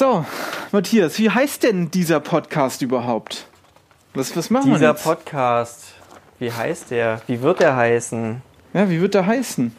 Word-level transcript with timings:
So, 0.00 0.24
Matthias, 0.72 1.18
wie 1.18 1.28
heißt 1.28 1.62
denn 1.62 1.90
dieser 1.90 2.20
Podcast 2.20 2.80
überhaupt? 2.80 3.44
Was, 4.14 4.34
was 4.34 4.48
machen 4.48 4.72
Dieser 4.72 4.80
wir 4.80 4.88
jetzt? 4.92 5.04
Podcast, 5.04 5.92
wie 6.38 6.50
heißt 6.50 6.90
der? 6.90 7.20
Wie 7.26 7.42
wird 7.42 7.60
der 7.60 7.76
heißen? 7.76 8.40
Ja, 8.72 8.88
wie 8.88 8.98
wird 9.02 9.12
der 9.12 9.26
heißen? 9.26 9.76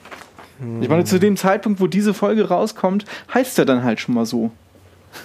Ich 0.80 0.90
meine, 0.90 1.06
zu 1.06 1.20
dem 1.20 1.38
Zeitpunkt, 1.38 1.82
wo 1.82 1.88
diese 1.88 2.14
Folge 2.14 2.50
rauskommt, 2.50 3.06
heißt 3.34 3.58
er 3.58 3.66
dann 3.66 3.84
halt 3.84 4.00
schon 4.00 4.14
mal 4.14 4.28
so. 4.28 4.52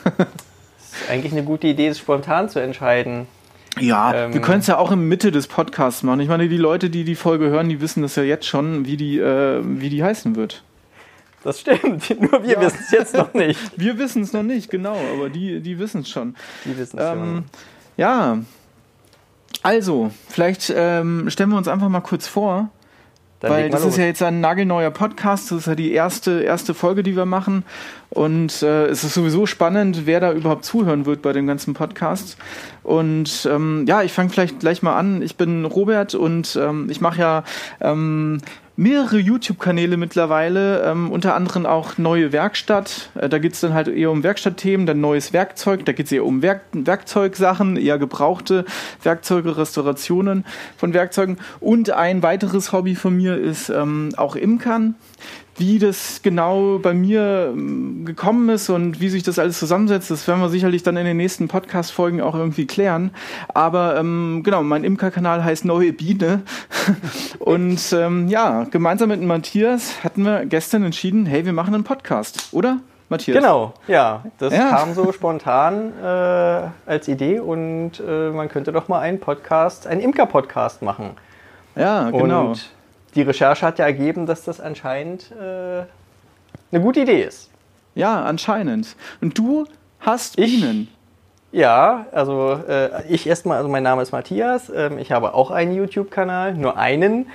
Ist 0.06 1.10
eigentlich 1.10 1.32
eine 1.32 1.44
gute 1.44 1.66
Idee, 1.66 1.88
es 1.88 1.98
spontan 1.98 2.48
zu 2.48 2.58
entscheiden. 2.58 3.26
Ja, 3.78 4.14
Ähm, 4.14 4.32
wir 4.32 4.40
können 4.40 4.60
es 4.60 4.66
ja 4.66 4.78
auch 4.78 4.92
in 4.92 5.00
Mitte 5.00 5.30
des 5.30 5.46
Podcasts 5.46 6.04
machen. 6.04 6.20
Ich 6.20 6.28
meine, 6.30 6.48
die 6.48 6.56
Leute, 6.56 6.88
die 6.88 7.04
die 7.04 7.16
Folge 7.16 7.50
hören, 7.50 7.68
die 7.68 7.82
wissen 7.82 8.00
das 8.00 8.16
ja 8.16 8.22
jetzt 8.22 8.46
schon, 8.46 8.86
wie 8.86 8.96
die, 8.96 9.18
äh, 9.18 9.60
wie 9.62 9.90
die 9.90 10.02
heißen 10.02 10.36
wird. 10.36 10.62
Das 11.46 11.60
stimmt, 11.60 12.20
nur 12.20 12.44
wir 12.44 12.60
wissen 12.60 12.78
es 12.84 12.90
jetzt 12.90 13.14
noch 13.14 13.32
nicht. 13.32 13.60
Wir 13.78 13.96
wissen 13.98 14.22
es 14.22 14.32
noch 14.32 14.42
nicht, 14.42 14.68
genau, 14.68 14.96
aber 15.14 15.28
die, 15.30 15.60
die 15.60 15.78
wissen 15.78 16.00
es 16.00 16.08
schon. 16.08 16.34
Die 16.64 16.76
wissen 16.76 16.98
es 16.98 17.04
Ähm, 17.04 17.18
schon. 17.18 17.44
ja, 17.96 18.38
also, 19.62 20.10
vielleicht 20.28 20.72
ähm, 20.76 21.30
stellen 21.30 21.50
wir 21.50 21.56
uns 21.56 21.68
einfach 21.68 21.88
mal 21.88 22.00
kurz 22.00 22.26
vor, 22.26 22.68
Dann 23.40 23.50
weil 23.50 23.70
das 23.70 23.82
los. 23.84 23.92
ist 23.92 23.98
ja 23.98 24.04
jetzt 24.06 24.22
ein 24.22 24.40
nagelneuer 24.40 24.90
Podcast, 24.90 25.50
das 25.50 25.58
ist 25.60 25.66
ja 25.66 25.74
die 25.76 25.92
erste, 25.92 26.42
erste 26.42 26.74
Folge, 26.74 27.02
die 27.02 27.16
wir 27.16 27.26
machen. 27.26 27.64
Und 28.10 28.62
äh, 28.62 28.86
es 28.86 29.02
ist 29.04 29.14
sowieso 29.14 29.46
spannend, 29.46 30.02
wer 30.06 30.20
da 30.20 30.32
überhaupt 30.32 30.64
zuhören 30.64 31.06
wird 31.06 31.22
bei 31.22 31.32
dem 31.32 31.46
ganzen 31.46 31.74
Podcast. 31.74 32.36
Und 32.82 33.48
ähm, 33.50 33.84
ja, 33.88 34.02
ich 34.02 34.12
fange 34.12 34.30
vielleicht 34.30 34.60
gleich 34.60 34.82
mal 34.82 34.96
an. 34.96 35.22
Ich 35.22 35.36
bin 35.36 35.64
Robert 35.64 36.14
und 36.14 36.56
ähm, 36.60 36.88
ich 36.90 37.00
mache 37.00 37.20
ja 37.20 37.44
ähm, 37.80 38.38
mehrere 38.76 39.18
YouTube-Kanäle 39.18 39.96
mittlerweile, 39.96 40.82
ähm, 40.82 41.10
unter 41.10 41.34
anderem 41.34 41.66
auch 41.66 41.98
Neue 41.98 42.32
Werkstatt. 42.32 43.10
Äh, 43.14 43.28
da 43.28 43.38
geht's 43.38 43.60
dann 43.60 43.74
halt 43.74 43.88
eher 43.88 44.10
um 44.10 44.22
Werkstattthemen, 44.22 44.86
dann 44.86 45.00
neues 45.00 45.32
Werkzeug, 45.32 45.84
da 45.86 45.92
geht's 45.92 46.12
eher 46.12 46.24
um 46.24 46.42
Werk 46.42 46.62
Werkzeugsachen, 46.72 47.76
eher 47.76 47.98
gebrauchte 47.98 48.64
Werkzeuge, 49.02 49.56
Restaurationen 49.56 50.44
von 50.76 50.92
Werkzeugen. 50.92 51.38
Und 51.60 51.90
ein 51.90 52.22
weiteres 52.22 52.72
Hobby 52.72 52.94
von 52.94 53.16
mir 53.16 53.36
ist 53.38 53.70
ähm, 53.70 54.10
auch 54.16 54.36
Imkern. 54.36 54.94
Wie 55.58 55.78
das 55.78 56.20
genau 56.22 56.78
bei 56.78 56.92
mir 56.92 57.50
ähm, 57.52 58.04
gekommen 58.04 58.50
ist 58.50 58.68
und 58.68 59.00
wie 59.00 59.08
sich 59.08 59.22
das 59.22 59.38
alles 59.38 59.58
zusammensetzt, 59.58 60.10
das 60.10 60.28
werden 60.28 60.40
wir 60.40 60.50
sicherlich 60.50 60.82
dann 60.82 60.98
in 60.98 61.06
den 61.06 61.16
nächsten 61.16 61.48
Podcast-Folgen 61.48 62.20
auch 62.20 62.34
irgendwie 62.34 62.66
klären. 62.66 63.10
Aber 63.54 63.96
ähm, 63.96 64.42
genau, 64.44 64.62
mein 64.62 64.84
Imker-Kanal 64.84 65.42
heißt 65.42 65.64
Neue 65.64 65.94
Biene. 65.94 66.42
und 67.38 67.80
ähm, 67.94 68.28
ja, 68.28 68.64
gemeinsam 68.70 69.08
mit 69.08 69.22
Matthias 69.22 70.04
hatten 70.04 70.24
wir 70.24 70.44
gestern 70.44 70.84
entschieden, 70.84 71.24
hey, 71.24 71.46
wir 71.46 71.54
machen 71.54 71.74
einen 71.74 71.84
Podcast, 71.84 72.48
oder? 72.52 72.78
Matthias? 73.08 73.36
Genau, 73.38 73.72
ja. 73.86 74.24
Das 74.38 74.52
Ja. 74.52 74.68
kam 74.70 74.92
so 74.92 75.10
spontan 75.12 75.92
äh, 76.02 76.06
als 76.86 77.08
Idee 77.08 77.38
und 77.38 77.92
äh, 78.06 78.30
man 78.30 78.48
könnte 78.48 78.72
doch 78.72 78.88
mal 78.88 78.98
einen 79.00 79.20
Podcast, 79.20 79.86
einen 79.86 80.00
Imker-Podcast 80.00 80.82
machen. 80.82 81.10
Ja, 81.76 82.10
genau. 82.10 82.48
Und 82.48 82.70
die 83.16 83.22
Recherche 83.22 83.66
hat 83.66 83.78
ja 83.78 83.86
ergeben, 83.86 84.26
dass 84.26 84.44
das 84.44 84.60
anscheinend 84.60 85.30
äh, 85.32 85.84
eine 86.70 86.80
gute 86.82 87.00
Idee 87.00 87.22
ist. 87.22 87.50
Ja, 87.94 88.22
anscheinend. 88.24 88.94
Und 89.20 89.36
du 89.38 89.66
hast 90.00 90.38
Ich- 90.38 90.60
Bienen. 90.60 90.88
Ja, 91.52 92.06
also 92.12 92.60
äh, 92.68 93.06
ich 93.08 93.26
erstmal, 93.26 93.56
also 93.56 93.68
mein 93.70 93.82
Name 93.82 94.02
ist 94.02 94.12
Matthias, 94.12 94.68
ähm, 94.68 94.98
ich 94.98 95.10
habe 95.12 95.32
auch 95.32 95.50
einen 95.50 95.74
YouTube-Kanal, 95.74 96.52
nur 96.54 96.76
einen, 96.76 97.30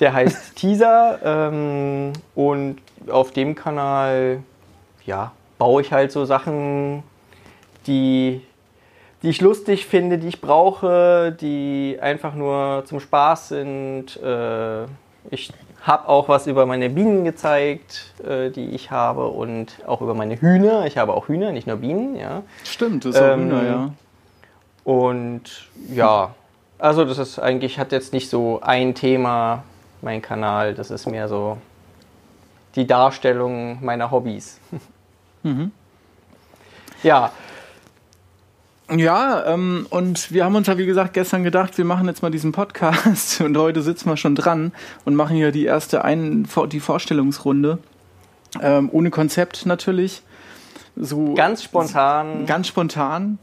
der 0.00 0.14
heißt 0.14 0.56
Teaser 0.56 1.18
ähm, 1.22 2.12
und 2.34 2.78
auf 3.10 3.32
dem 3.32 3.54
Kanal, 3.54 4.38
ja, 5.04 5.32
baue 5.58 5.82
ich 5.82 5.92
halt 5.92 6.10
so 6.12 6.24
Sachen, 6.24 7.02
die, 7.86 8.40
die 9.22 9.28
ich 9.28 9.40
lustig 9.42 9.84
finde, 9.86 10.16
die 10.16 10.28
ich 10.28 10.40
brauche, 10.40 11.36
die 11.38 11.98
einfach 12.00 12.34
nur 12.34 12.84
zum 12.86 13.00
Spaß 13.00 13.48
sind. 13.48 14.16
Äh, 14.22 14.84
ich 15.30 15.52
habe 15.82 16.08
auch 16.08 16.28
was 16.28 16.46
über 16.46 16.66
meine 16.66 16.90
Bienen 16.90 17.24
gezeigt, 17.24 18.12
äh, 18.24 18.50
die 18.50 18.70
ich 18.70 18.90
habe 18.90 19.28
und 19.28 19.72
auch 19.86 20.00
über 20.00 20.14
meine 20.14 20.40
Hühner. 20.40 20.86
Ich 20.86 20.98
habe 20.98 21.14
auch 21.14 21.28
Hühner, 21.28 21.52
nicht 21.52 21.66
nur 21.66 21.76
Bienen, 21.76 22.16
ja. 22.16 22.42
Stimmt, 22.64 23.04
das 23.04 23.14
ist 23.14 23.20
auch 23.20 23.32
Ähm, 23.32 23.50
Hühner, 23.50 23.64
ja. 23.64 23.90
Und 24.84 25.68
ja, 25.92 26.34
also 26.78 27.04
das 27.04 27.18
ist 27.18 27.38
eigentlich, 27.38 27.78
hat 27.78 27.92
jetzt 27.92 28.12
nicht 28.12 28.28
so 28.28 28.60
ein 28.62 28.94
Thema, 28.94 29.64
mein 30.02 30.22
Kanal. 30.22 30.74
Das 30.74 30.90
ist 30.90 31.06
mehr 31.06 31.28
so 31.28 31.58
die 32.74 32.86
Darstellung 32.86 33.84
meiner 33.84 34.10
Hobbys. 34.10 34.60
Mhm. 35.42 35.70
Ja, 37.04 37.30
Ja, 38.94 39.44
ähm, 39.52 39.86
und 39.90 40.30
wir 40.32 40.44
haben 40.44 40.54
uns 40.54 40.68
ja, 40.68 40.78
wie 40.78 40.86
gesagt, 40.86 41.12
gestern 41.14 41.42
gedacht, 41.42 41.76
wir 41.76 41.84
machen 41.84 42.06
jetzt 42.06 42.22
mal 42.22 42.30
diesen 42.30 42.52
Podcast 42.52 43.40
und 43.40 43.56
heute 43.56 43.82
sitzen 43.82 44.08
wir 44.08 44.16
schon 44.16 44.36
dran 44.36 44.72
und 45.04 45.16
machen 45.16 45.34
hier 45.36 45.50
die 45.50 45.64
erste 45.64 46.04
Ein 46.04 46.46
die 46.70 46.80
Vorstellungsrunde. 46.80 47.78
Ähm, 48.62 48.88
ohne 48.92 49.10
Konzept 49.10 49.66
natürlich. 49.66 50.22
So 50.94 51.34
ganz 51.34 51.62
spontan 51.64 52.46
ganz 52.46 52.68
spontan. 52.68 53.38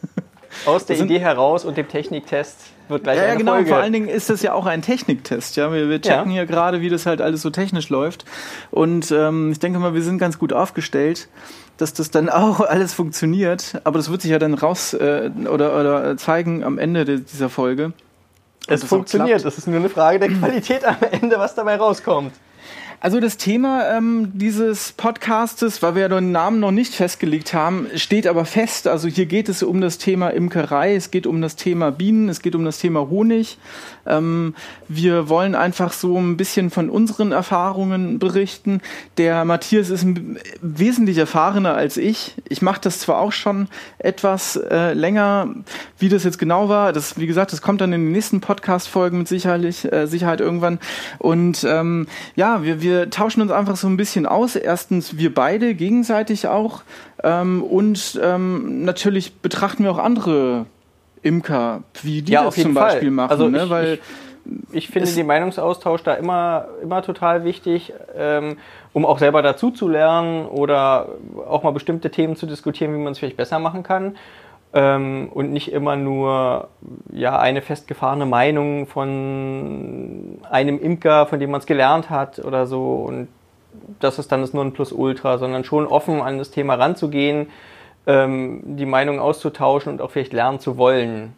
aus 0.66 0.84
der 0.84 0.96
sind- 0.96 1.06
Idee 1.10 1.20
heraus 1.20 1.64
und 1.64 1.76
dem 1.76 1.88
Techniktest 1.88 2.58
wird 2.88 3.04
gleich 3.04 3.16
Ja, 3.18 3.22
ja, 3.24 3.28
eine 3.30 3.38
genau. 3.38 3.52
Folge. 3.54 3.68
Vor 3.70 3.78
allen 3.78 3.92
Dingen 3.92 4.08
ist 4.08 4.28
das 4.28 4.42
ja 4.42 4.52
auch 4.52 4.66
ein 4.66 4.82
Techniktest. 4.82 5.56
Ja, 5.56 5.72
wir, 5.72 5.88
wir 5.88 6.02
checken 6.02 6.32
Ja. 6.32 6.38
hier 6.38 6.46
gerade, 6.46 6.80
wie 6.80 6.90
das 6.90 7.06
halt 7.06 7.22
alles 7.22 7.40
so 7.40 7.50
technisch 7.50 7.88
läuft. 7.88 8.24
Und 8.72 9.10
ähm, 9.12 9.52
ich 9.52 9.60
denke 9.60 9.78
mal, 9.78 9.94
wir 9.94 10.02
sind 10.02 10.18
ganz 10.18 10.38
gut 10.38 10.52
aufgestellt, 10.52 11.28
dass 11.82 11.92
das 11.92 12.10
dann 12.10 12.28
auch 12.30 12.60
alles 12.74 12.94
funktioniert. 12.94 13.80
Aber 13.84 13.98
das 13.98 14.10
wird 14.10 14.22
sich 14.22 14.30
ja 14.30 14.38
dann 14.38 14.54
raus 14.54 14.94
äh, 14.94 15.30
oder, 15.50 15.78
oder 15.78 16.16
zeigen 16.16 16.62
am 16.64 16.78
Ende 16.78 17.04
de- 17.04 17.20
dieser 17.20 17.50
Folge. 17.50 17.92
es 18.68 18.84
funktioniert. 18.84 19.44
Es 19.44 19.58
ist 19.58 19.66
nur 19.66 19.76
eine 19.80 19.88
Frage 19.88 20.20
der 20.20 20.28
Qualität 20.38 20.84
am 20.84 20.96
Ende, 21.10 21.38
was 21.38 21.54
dabei 21.54 21.76
rauskommt. 21.76 22.32
Also 23.00 23.20
das 23.20 23.36
Thema 23.36 23.96
ähm, 23.96 24.30
dieses 24.34 24.92
Podcastes, 24.92 25.82
weil 25.82 25.94
wir 25.94 26.02
ja 26.02 26.08
den 26.08 26.32
Namen 26.32 26.60
noch 26.60 26.70
nicht 26.70 26.94
festgelegt 26.94 27.54
haben, 27.54 27.86
steht 27.96 28.26
aber 28.26 28.44
fest. 28.44 28.86
Also 28.86 29.08
hier 29.08 29.26
geht 29.26 29.48
es 29.48 29.62
um 29.62 29.80
das 29.80 29.98
Thema 29.98 30.28
Imkerei, 30.28 30.94
es 30.94 31.10
geht 31.10 31.26
um 31.26 31.40
das 31.42 31.56
Thema 31.56 31.90
Bienen, 31.90 32.28
es 32.28 32.42
geht 32.42 32.54
um 32.54 32.64
das 32.64 32.78
Thema 32.78 33.08
Honig. 33.08 33.58
Ähm, 34.06 34.54
wir 34.88 35.28
wollen 35.28 35.54
einfach 35.54 35.92
so 35.92 36.18
ein 36.18 36.36
bisschen 36.36 36.70
von 36.70 36.90
unseren 36.90 37.32
Erfahrungen 37.32 38.18
berichten. 38.18 38.80
Der 39.16 39.44
Matthias 39.44 39.90
ist 39.90 40.06
wesentlich 40.60 41.18
erfahrener 41.18 41.74
als 41.74 41.96
ich. 41.96 42.34
Ich 42.48 42.62
mache 42.62 42.80
das 42.80 42.98
zwar 42.98 43.18
auch 43.18 43.32
schon 43.32 43.68
etwas 43.98 44.56
äh, 44.56 44.92
länger, 44.92 45.48
wie 45.98 46.08
das 46.08 46.24
jetzt 46.24 46.38
genau 46.38 46.68
war. 46.68 46.92
Das, 46.92 47.18
wie 47.18 47.26
gesagt, 47.26 47.52
das 47.52 47.62
kommt 47.62 47.80
dann 47.80 47.92
in 47.92 48.04
den 48.04 48.12
nächsten 48.12 48.40
Podcast-Folgen 48.40 49.18
mit 49.18 49.28
Sicherlich, 49.28 49.90
äh, 49.92 50.06
Sicherheit 50.06 50.40
irgendwann. 50.40 50.78
Und 51.18 51.64
ähm, 51.64 52.06
ja, 52.34 52.62
wir, 52.62 52.82
wir 52.82 52.91
tauschen 53.10 53.42
uns 53.42 53.50
einfach 53.50 53.76
so 53.76 53.86
ein 53.88 53.96
bisschen 53.96 54.26
aus. 54.26 54.56
Erstens 54.56 55.16
wir 55.18 55.32
beide 55.34 55.74
gegenseitig 55.74 56.46
auch. 56.48 56.82
Ähm, 57.22 57.62
und 57.62 58.20
ähm, 58.22 58.84
natürlich 58.84 59.34
betrachten 59.36 59.84
wir 59.84 59.90
auch 59.92 59.98
andere 59.98 60.66
Imker, 61.22 61.82
wie 62.02 62.22
die 62.22 62.32
Ja, 62.32 62.44
das 62.44 62.56
zum 62.56 62.74
Fall. 62.74 62.88
Beispiel 62.90 63.10
machen. 63.10 63.30
Also 63.30 63.48
ne? 63.48 63.64
ich- 63.64 63.70
Weil 63.70 63.98
Ich 64.72 64.88
finde 64.88 65.08
Es- 65.08 65.14
den 65.14 65.28
Meinungsaustausch 65.28 66.02
da 66.02 66.14
immer, 66.14 66.66
immer 66.82 67.02
total 67.02 67.44
wichtig, 67.44 67.92
ähm, 68.16 68.56
um 68.92 69.06
auch 69.06 69.20
selber 69.20 69.40
dazu 69.40 69.70
zu 69.70 69.86
lernen 69.86 70.46
oder 70.46 71.10
auch 71.48 71.62
mal 71.62 71.70
bestimmte 71.70 72.10
Themen 72.10 72.34
zu 72.34 72.46
diskutieren, 72.46 72.92
wie 72.92 72.98
man 72.98 73.12
es 73.12 73.20
vielleicht 73.20 73.36
besser 73.36 73.60
machen 73.60 73.84
kann. 73.84 74.16
Ähm, 74.74 75.28
und 75.32 75.52
nicht 75.52 75.70
immer 75.70 75.96
nur 75.96 76.68
ja, 77.12 77.38
eine 77.38 77.60
festgefahrene 77.60 78.24
Meinung 78.24 78.86
von 78.86 80.38
einem 80.48 80.78
Imker, 80.80 81.26
von 81.26 81.38
dem 81.40 81.50
man 81.50 81.60
es 81.60 81.66
gelernt 81.66 82.08
hat 82.08 82.38
oder 82.38 82.66
so. 82.66 82.94
Und 82.94 83.28
das 84.00 84.18
ist 84.18 84.32
dann 84.32 84.40
das 84.40 84.54
Nonplusultra, 84.54 85.38
sondern 85.38 85.64
schon 85.64 85.86
offen 85.86 86.20
an 86.22 86.38
das 86.38 86.50
Thema 86.50 86.74
ranzugehen, 86.74 87.48
ähm, 88.06 88.60
die 88.64 88.86
Meinung 88.86 89.20
auszutauschen 89.20 89.92
und 89.92 90.00
auch 90.00 90.10
vielleicht 90.10 90.32
lernen 90.32 90.58
zu 90.58 90.76
wollen. 90.76 91.34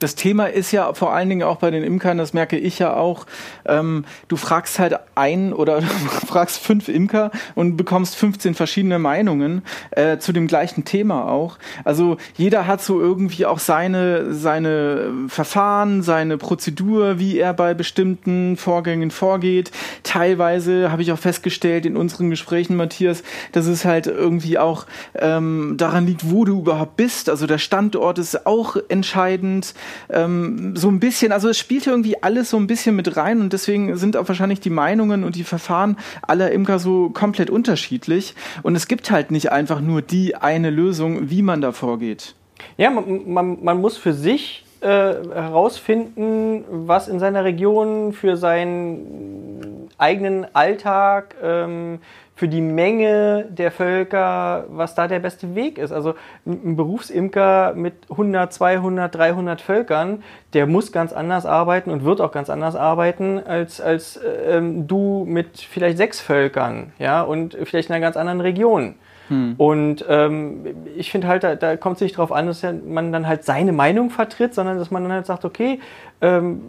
Das 0.00 0.16
Thema 0.16 0.46
ist 0.46 0.72
ja 0.72 0.92
vor 0.92 1.12
allen 1.12 1.28
Dingen 1.28 1.42
auch 1.42 1.56
bei 1.56 1.70
den 1.70 1.84
Imkern, 1.84 2.18
das 2.18 2.32
merke 2.34 2.58
ich 2.58 2.78
ja 2.78 2.94
auch, 2.94 3.26
ähm, 3.64 4.04
du 4.28 4.36
fragst 4.36 4.78
halt 4.78 4.98
ein 5.14 5.52
oder 5.52 5.80
du 5.80 5.86
fragst 6.26 6.58
fünf 6.58 6.88
Imker 6.88 7.30
und 7.54 7.76
bekommst 7.76 8.16
15 8.16 8.54
verschiedene 8.54 8.98
Meinungen 8.98 9.62
äh, 9.92 10.18
zu 10.18 10.32
dem 10.32 10.46
gleichen 10.46 10.84
Thema 10.84 11.28
auch. 11.28 11.58
Also 11.84 12.16
jeder 12.36 12.66
hat 12.66 12.82
so 12.82 13.00
irgendwie 13.00 13.46
auch 13.46 13.58
seine, 13.58 14.34
seine 14.34 15.10
Verfahren, 15.28 16.02
seine 16.02 16.38
Prozedur, 16.38 17.18
wie 17.18 17.38
er 17.38 17.54
bei 17.54 17.72
bestimmten 17.74 18.56
Vorgängen 18.56 19.10
vorgeht. 19.10 19.70
Teilweise 20.02 20.90
habe 20.90 21.02
ich 21.02 21.12
auch 21.12 21.18
festgestellt 21.18 21.86
in 21.86 21.96
unseren 21.96 22.30
Gesprächen, 22.30 22.76
Matthias, 22.76 23.22
dass 23.52 23.66
es 23.66 23.84
halt 23.84 24.06
irgendwie 24.06 24.58
auch 24.58 24.86
ähm, 25.14 25.74
daran 25.76 26.06
liegt, 26.06 26.30
wo 26.30 26.44
du 26.44 26.60
überhaupt 26.60 26.96
bist. 26.96 27.30
Also 27.30 27.46
der 27.46 27.58
Standort 27.58 28.18
ist 28.18 28.46
auch 28.46 28.76
entscheidend. 28.88 29.74
Ähm, 30.10 30.76
so 30.76 30.88
ein 30.88 31.00
bisschen, 31.00 31.32
also 31.32 31.48
es 31.48 31.58
spielt 31.58 31.86
irgendwie 31.86 32.22
alles 32.22 32.50
so 32.50 32.56
ein 32.56 32.66
bisschen 32.66 32.96
mit 32.96 33.16
rein 33.16 33.40
und 33.40 33.52
deswegen 33.52 33.96
sind 33.96 34.16
auch 34.16 34.28
wahrscheinlich 34.28 34.60
die 34.60 34.70
Meinungen 34.70 35.24
und 35.24 35.36
die 35.36 35.44
Verfahren 35.44 35.96
aller 36.22 36.50
Imker 36.52 36.78
so 36.78 37.10
komplett 37.10 37.50
unterschiedlich. 37.50 38.34
Und 38.62 38.76
es 38.76 38.88
gibt 38.88 39.10
halt 39.10 39.30
nicht 39.30 39.52
einfach 39.52 39.80
nur 39.80 40.02
die 40.02 40.36
eine 40.36 40.70
Lösung, 40.70 41.30
wie 41.30 41.42
man 41.42 41.60
da 41.60 41.72
vorgeht. 41.72 42.34
Ja, 42.76 42.90
man, 42.90 43.32
man, 43.32 43.58
man 43.62 43.80
muss 43.80 43.96
für 43.96 44.12
sich 44.12 44.64
äh, 44.80 44.86
herausfinden, 44.86 46.64
was 46.68 47.08
in 47.08 47.18
seiner 47.18 47.44
Region 47.44 48.12
für 48.12 48.36
seinen 48.36 49.88
eigenen 49.98 50.46
Alltag, 50.54 51.36
ähm, 51.42 52.00
für 52.44 52.48
die 52.48 52.60
Menge 52.60 53.46
der 53.48 53.70
Völker, 53.70 54.66
was 54.68 54.94
da 54.94 55.08
der 55.08 55.18
beste 55.18 55.54
Weg 55.54 55.78
ist. 55.78 55.92
Also 55.92 56.12
ein 56.44 56.76
Berufsimker 56.76 57.72
mit 57.74 57.94
100, 58.10 58.52
200, 58.52 59.14
300 59.14 59.62
Völkern, 59.62 60.22
der 60.52 60.66
muss 60.66 60.92
ganz 60.92 61.14
anders 61.14 61.46
arbeiten 61.46 61.88
und 61.90 62.04
wird 62.04 62.20
auch 62.20 62.32
ganz 62.32 62.50
anders 62.50 62.76
arbeiten 62.76 63.38
als, 63.42 63.80
als 63.80 64.20
ähm, 64.46 64.86
du 64.86 65.24
mit 65.26 65.56
vielleicht 65.56 65.96
sechs 65.96 66.20
Völkern 66.20 66.92
ja, 66.98 67.22
und 67.22 67.56
vielleicht 67.64 67.88
in 67.88 67.94
einer 67.94 68.04
ganz 68.04 68.18
anderen 68.18 68.42
Region. 68.42 68.96
Hm. 69.28 69.54
Und 69.56 70.04
ähm, 70.06 70.66
ich 70.96 71.10
finde 71.10 71.28
halt, 71.28 71.44
da, 71.44 71.54
da 71.54 71.78
kommt 71.78 71.96
es 71.96 72.02
nicht 72.02 72.18
darauf 72.18 72.30
an, 72.30 72.46
dass 72.46 72.62
man 72.62 73.10
dann 73.10 73.26
halt 73.26 73.44
seine 73.44 73.72
Meinung 73.72 74.10
vertritt, 74.10 74.52
sondern 74.52 74.76
dass 74.76 74.90
man 74.90 75.02
dann 75.04 75.12
halt 75.12 75.24
sagt, 75.24 75.46
okay, 75.46 75.80
ähm, 76.20 76.60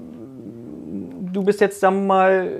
du 1.33 1.43
bist 1.43 1.59
jetzt, 1.59 1.81
sagen 1.81 1.97
wir 1.97 2.07
mal, 2.07 2.51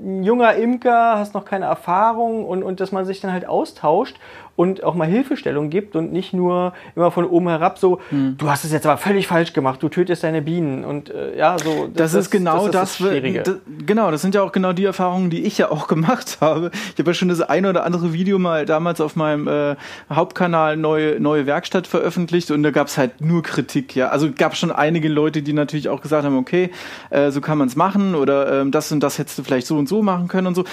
ein 0.00 0.22
junger 0.22 0.54
Imker, 0.54 1.18
hast 1.18 1.34
noch 1.34 1.44
keine 1.44 1.66
Erfahrung 1.66 2.46
und, 2.46 2.62
und 2.62 2.80
dass 2.80 2.92
man 2.92 3.04
sich 3.04 3.20
dann 3.20 3.32
halt 3.32 3.46
austauscht 3.46 4.18
und 4.56 4.84
auch 4.84 4.94
mal 4.94 5.08
Hilfestellung 5.08 5.70
gibt 5.70 5.96
und 5.96 6.12
nicht 6.12 6.32
nur 6.32 6.72
immer 6.94 7.10
von 7.10 7.24
oben 7.24 7.48
herab 7.48 7.78
so, 7.78 8.00
hm. 8.10 8.36
du 8.36 8.50
hast 8.50 8.64
es 8.64 8.72
jetzt 8.72 8.86
aber 8.86 8.98
völlig 8.98 9.26
falsch 9.26 9.52
gemacht, 9.52 9.82
du 9.82 9.88
tötest 9.88 10.22
deine 10.22 10.42
Bienen 10.42 10.84
und 10.84 11.10
äh, 11.10 11.36
ja, 11.36 11.58
so. 11.58 11.88
Das, 11.94 12.12
das 12.12 12.26
ist 12.26 12.30
genau 12.30 12.68
das, 12.68 12.98
das, 12.98 13.10
das, 13.10 13.42
das, 13.44 13.56
Genau, 13.86 14.10
das 14.10 14.22
sind 14.22 14.34
ja 14.34 14.42
auch 14.42 14.52
genau 14.52 14.72
die 14.72 14.84
Erfahrungen, 14.84 15.30
die 15.30 15.44
ich 15.44 15.58
ja 15.58 15.70
auch 15.70 15.88
gemacht 15.88 16.38
habe. 16.40 16.70
Ich 16.92 16.98
habe 16.98 17.10
ja 17.10 17.14
schon 17.14 17.28
das 17.28 17.40
eine 17.40 17.70
oder 17.70 17.84
andere 17.84 18.12
Video 18.12 18.38
mal 18.38 18.66
damals 18.66 19.00
auf 19.00 19.16
meinem 19.16 19.48
äh, 19.48 19.76
Hauptkanal 20.12 20.76
neue, 20.76 21.20
neue 21.20 21.46
Werkstatt 21.46 21.86
veröffentlicht 21.86 22.50
und 22.50 22.62
da 22.62 22.70
gab 22.70 22.88
es 22.88 22.98
halt 22.98 23.20
nur 23.20 23.42
Kritik, 23.42 23.96
ja. 23.96 24.08
Also 24.08 24.30
gab 24.30 24.56
schon 24.56 24.70
einige 24.70 25.08
Leute, 25.08 25.42
die 25.42 25.52
natürlich 25.52 25.88
auch 25.88 26.00
gesagt 26.00 26.24
haben, 26.24 26.36
okay, 26.36 26.70
äh, 27.10 27.30
so 27.30 27.40
kann 27.40 27.58
man 27.58 27.68
es 27.68 27.76
machen 27.76 28.14
oder 28.14 28.60
äh, 28.60 28.70
das 28.70 28.92
und 28.92 29.00
das 29.00 29.18
hättest 29.18 29.38
du 29.38 29.42
vielleicht 29.42 29.66
so 29.66 29.76
und 29.76 29.88
so 29.88 30.02
machen 30.02 30.28
können 30.28 30.46
und 30.46 30.54
so 30.54 30.64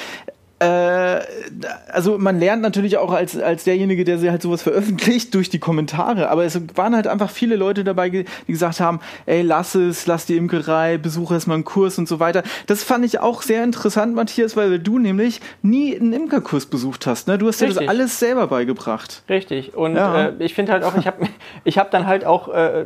also 0.60 2.18
man 2.18 2.40
lernt 2.40 2.64
natürlich 2.64 2.98
auch 2.98 3.12
als, 3.12 3.40
als 3.40 3.64
derjenige, 3.64 4.04
der 4.04 4.18
sie 4.18 4.32
halt 4.32 4.42
sowas 4.42 4.64
veröffentlicht, 4.64 5.34
durch 5.36 5.50
die 5.50 5.60
Kommentare, 5.60 6.30
aber 6.30 6.46
es 6.46 6.60
waren 6.76 6.96
halt 6.96 7.06
einfach 7.08 7.30
viele 7.30 7.56
Leute 7.56 7.84
dabei, 7.84 8.10
die 8.10 8.26
gesagt 8.48 8.80
haben, 8.80 9.00
ey, 9.28 9.44
lass 9.44 9.76
es, 9.76 10.08
lass 10.08 10.26
die 10.26 10.36
Imkerei, 10.36 10.98
besuche 10.98 11.36
erstmal 11.36 11.56
einen 11.56 11.64
Kurs 11.64 12.00
und 12.00 12.08
so 12.08 12.20
weiter. 12.20 12.44
Das 12.66 12.84
fand 12.84 13.06
ich 13.06 13.20
auch 13.20 13.44
sehr 13.44 13.64
interessant, 13.64 14.16
Matthias, 14.16 14.58
weil 14.58 14.80
du 14.80 14.98
nämlich 14.98 15.42
nie 15.62 15.96
einen 15.96 16.14
Imkerkurs 16.14 16.66
besucht 16.66 17.06
hast. 17.06 17.28
Ne? 17.28 17.38
Du 17.38 17.48
hast 17.48 17.62
Richtig. 17.62 17.78
dir 17.78 17.86
das 17.86 17.90
alles 17.90 18.20
selber 18.20 18.48
beigebracht. 18.48 19.24
Richtig. 19.30 19.76
Und 19.76 19.96
ja. 19.96 20.28
äh, 20.28 20.34
ich 20.40 20.56
finde 20.56 20.72
halt 20.72 20.84
auch, 20.84 20.98
ich 20.98 21.06
habe 21.06 21.28
ich 21.64 21.78
hab 21.78 21.92
dann 21.92 22.08
halt 22.08 22.26
auch 22.26 22.50
äh, 22.50 22.86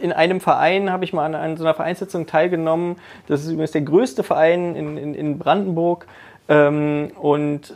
in 0.00 0.12
einem 0.12 0.40
Verein, 0.40 0.90
habe 0.90 1.04
ich 1.04 1.12
mal 1.12 1.24
an, 1.24 1.34
an 1.34 1.56
so 1.56 1.64
einer 1.64 1.74
Vereinssitzung 1.74 2.26
teilgenommen. 2.26 2.96
Das 3.26 3.42
ist 3.42 3.50
übrigens 3.50 3.72
der 3.72 3.82
größte 3.82 4.22
Verein 4.22 4.76
in, 4.76 4.96
in, 4.96 5.14
in 5.14 5.38
Brandenburg. 5.38 6.06
Ähm, 6.48 7.10
und 7.20 7.70
äh, 7.70 7.74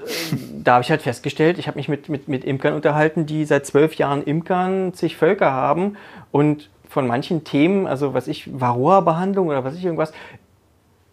da 0.62 0.74
habe 0.74 0.82
ich 0.82 0.90
halt 0.90 1.02
festgestellt, 1.02 1.58
ich 1.58 1.66
habe 1.66 1.76
mich 1.76 1.88
mit, 1.88 2.08
mit, 2.08 2.28
mit 2.28 2.44
Imkern 2.44 2.74
unterhalten, 2.74 3.26
die 3.26 3.44
seit 3.44 3.66
zwölf 3.66 3.94
Jahren 3.94 4.22
Imkern, 4.22 4.94
zig 4.94 5.16
Völker 5.16 5.50
haben 5.52 5.96
und 6.30 6.70
von 6.88 7.06
manchen 7.06 7.44
Themen, 7.44 7.86
also 7.86 8.14
was 8.14 8.28
ich, 8.28 8.60
Varroa-Behandlung 8.60 9.48
oder 9.48 9.64
was 9.64 9.76
ich 9.76 9.84
irgendwas, 9.84 10.12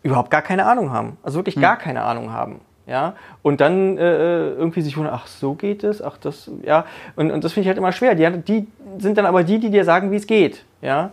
überhaupt 0.04 0.32
gar 0.32 0.42
keine 0.42 0.66
Ahnung 0.66 0.92
haben. 0.92 1.18
Also 1.24 1.40
wirklich 1.40 1.56
hm. 1.56 1.62
gar 1.62 1.78
keine 1.78 2.04
Ahnung 2.04 2.32
haben. 2.32 2.62
Ja, 2.88 3.16
und 3.42 3.60
dann 3.60 3.98
äh, 3.98 4.52
irgendwie 4.52 4.82
sich 4.82 4.96
wundern, 4.96 5.14
ach, 5.14 5.28
so 5.28 5.56
geht 5.56 5.84
es, 5.84 6.02
ach, 6.02 6.18
das, 6.18 6.50
ja, 6.64 6.86
und, 7.18 7.32
und 7.32 7.44
das 7.44 7.52
finde 7.52 7.64
ich 7.64 7.68
halt 7.68 7.78
immer 7.78 7.92
schwer. 7.92 8.16
Die, 8.16 8.42
die 8.42 8.68
sind 8.98 9.18
dann 9.18 9.26
aber 9.26 9.44
die, 9.44 9.60
die 9.60 9.70
dir 9.70 9.84
sagen, 9.84 10.10
wie 10.10 10.16
es 10.16 10.26
geht. 10.26 10.64
Ja, 10.82 11.12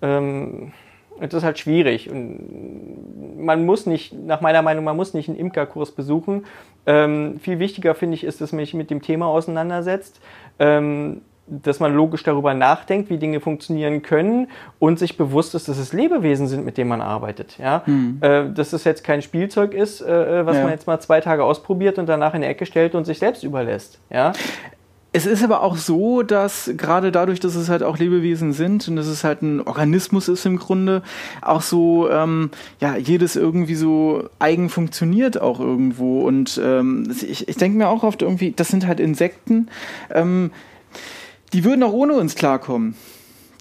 ähm, 0.00 0.72
das 1.20 1.34
ist 1.34 1.44
halt 1.44 1.58
schwierig. 1.58 2.10
Und 2.10 3.44
man 3.44 3.64
muss 3.64 3.86
nicht, 3.86 4.12
nach 4.12 4.40
meiner 4.40 4.62
Meinung, 4.62 4.84
man 4.84 4.96
muss 4.96 5.14
nicht 5.14 5.28
einen 5.28 5.38
Imkerkurs 5.38 5.92
besuchen. 5.92 6.44
Ähm, 6.86 7.38
viel 7.40 7.58
wichtiger 7.58 7.94
finde 7.94 8.14
ich 8.14 8.24
ist, 8.24 8.40
dass 8.40 8.52
man 8.52 8.60
sich 8.60 8.74
mit 8.74 8.90
dem 8.90 9.02
Thema 9.02 9.26
auseinandersetzt. 9.26 10.20
Ähm, 10.58 11.22
dass 11.50 11.80
man 11.80 11.94
logisch 11.94 12.22
darüber 12.22 12.54
nachdenkt, 12.54 13.10
wie 13.10 13.18
Dinge 13.18 13.40
funktionieren 13.40 14.02
können 14.02 14.48
und 14.78 14.98
sich 14.98 15.16
bewusst 15.16 15.54
ist, 15.54 15.68
dass 15.68 15.78
es 15.78 15.92
Lebewesen 15.92 16.46
sind, 16.46 16.64
mit 16.64 16.78
denen 16.78 16.88
man 16.88 17.00
arbeitet. 17.00 17.58
Ja? 17.58 17.82
Mhm. 17.86 18.18
Äh, 18.20 18.50
dass 18.52 18.72
es 18.72 18.84
jetzt 18.84 19.02
kein 19.02 19.20
Spielzeug 19.20 19.74
ist, 19.74 20.00
äh, 20.00 20.46
was 20.46 20.56
ja. 20.56 20.62
man 20.62 20.70
jetzt 20.70 20.86
mal 20.86 21.00
zwei 21.00 21.20
Tage 21.20 21.42
ausprobiert 21.42 21.98
und 21.98 22.08
danach 22.08 22.34
in 22.34 22.42
die 22.42 22.46
Ecke 22.46 22.66
stellt 22.66 22.94
und 22.94 23.04
sich 23.04 23.18
selbst 23.18 23.42
überlässt. 23.42 23.98
Ja? 24.10 24.32
Es 25.12 25.26
ist 25.26 25.42
aber 25.42 25.62
auch 25.62 25.76
so, 25.76 26.22
dass 26.22 26.70
gerade 26.76 27.10
dadurch, 27.10 27.40
dass 27.40 27.56
es 27.56 27.68
halt 27.68 27.82
auch 27.82 27.98
Lebewesen 27.98 28.52
sind 28.52 28.86
und 28.86 28.94
dass 28.94 29.08
es 29.08 29.24
halt 29.24 29.42
ein 29.42 29.60
Organismus 29.60 30.28
ist 30.28 30.46
im 30.46 30.56
Grunde, 30.56 31.02
auch 31.42 31.62
so, 31.62 32.08
ähm, 32.08 32.50
ja, 32.80 32.96
jedes 32.96 33.34
irgendwie 33.34 33.74
so 33.74 34.28
eigen 34.38 34.68
funktioniert 34.68 35.40
auch 35.40 35.58
irgendwo. 35.58 36.22
Und 36.22 36.60
ähm, 36.62 37.10
ich, 37.10 37.48
ich 37.48 37.56
denke 37.56 37.76
mir 37.76 37.88
auch 37.88 38.04
oft 38.04 38.22
irgendwie, 38.22 38.52
das 38.52 38.68
sind 38.68 38.86
halt 38.86 39.00
Insekten, 39.00 39.68
ähm, 40.10 40.52
die 41.52 41.64
würden 41.64 41.82
auch 41.82 41.92
ohne 41.92 42.14
uns 42.14 42.36
klarkommen. 42.36 42.94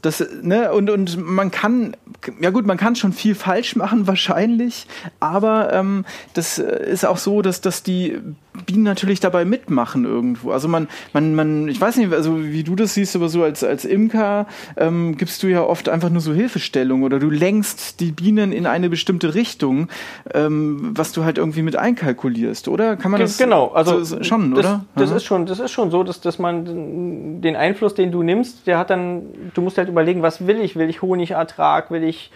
Das, 0.03 0.23
ne, 0.41 0.71
und, 0.71 0.89
und 0.89 1.17
man 1.17 1.51
kann, 1.51 1.97
ja 2.39 2.51
gut, 2.51 2.65
man 2.65 2.77
kann 2.77 2.95
schon 2.95 3.11
viel 3.11 3.35
falsch 3.35 3.75
machen 3.75 4.07
wahrscheinlich, 4.07 4.85
aber 5.19 5.73
ähm, 5.73 6.05
das 6.33 6.59
ist 6.59 7.05
auch 7.05 7.17
so, 7.17 7.41
dass, 7.41 7.61
dass 7.61 7.83
die 7.83 8.19
Bienen 8.65 8.83
natürlich 8.83 9.19
dabei 9.19 9.45
mitmachen 9.45 10.05
irgendwo. 10.05 10.51
Also 10.51 10.67
man, 10.67 10.87
man, 11.13 11.35
man, 11.35 11.67
ich 11.67 11.79
weiß 11.79 11.97
nicht, 11.97 12.13
also 12.13 12.43
wie 12.43 12.63
du 12.63 12.75
das 12.75 12.93
siehst, 12.93 13.15
aber 13.15 13.29
so 13.29 13.43
als, 13.43 13.63
als 13.63 13.85
Imker 13.85 14.47
ähm, 14.77 15.17
gibst 15.17 15.43
du 15.43 15.47
ja 15.47 15.63
oft 15.63 15.89
einfach 15.89 16.09
nur 16.09 16.21
so 16.21 16.33
Hilfestellung 16.33 17.03
oder 17.03 17.19
du 17.19 17.29
lenkst 17.29 17.99
die 17.99 18.11
Bienen 18.11 18.51
in 18.51 18.65
eine 18.65 18.89
bestimmte 18.89 19.35
Richtung, 19.35 19.89
ähm, 20.33 20.91
was 20.95 21.11
du 21.11 21.23
halt 21.23 21.37
irgendwie 21.37 21.61
mit 21.61 21.75
einkalkulierst, 21.75 22.67
oder? 22.67 22.95
Kann 22.95 23.11
man 23.11 23.21
das 23.21 23.37
genau, 23.37 23.69
also 23.69 24.03
so, 24.03 24.23
schon, 24.23 24.51
das, 24.51 24.59
oder? 24.59 24.85
Das 24.95 25.11
ist 25.11 25.23
schon, 25.23 25.45
das 25.45 25.59
ist 25.59 25.71
schon 25.71 25.91
so, 25.91 26.03
dass, 26.03 26.21
dass 26.21 26.39
man 26.39 27.41
den 27.41 27.55
Einfluss, 27.55 27.95
den 27.95 28.11
du 28.11 28.23
nimmst, 28.23 28.67
der 28.67 28.77
hat 28.77 28.89
dann, 28.89 29.23
du 29.53 29.61
musst 29.61 29.77
halt 29.77 29.89
überlegen, 29.89 30.21
was 30.21 30.47
will 30.47 30.59
ich? 30.59 30.75
Will 30.75 30.89
ich 30.89 31.01
Honigertrag? 31.01 31.91
Will 31.91 32.03
ich 32.03 32.31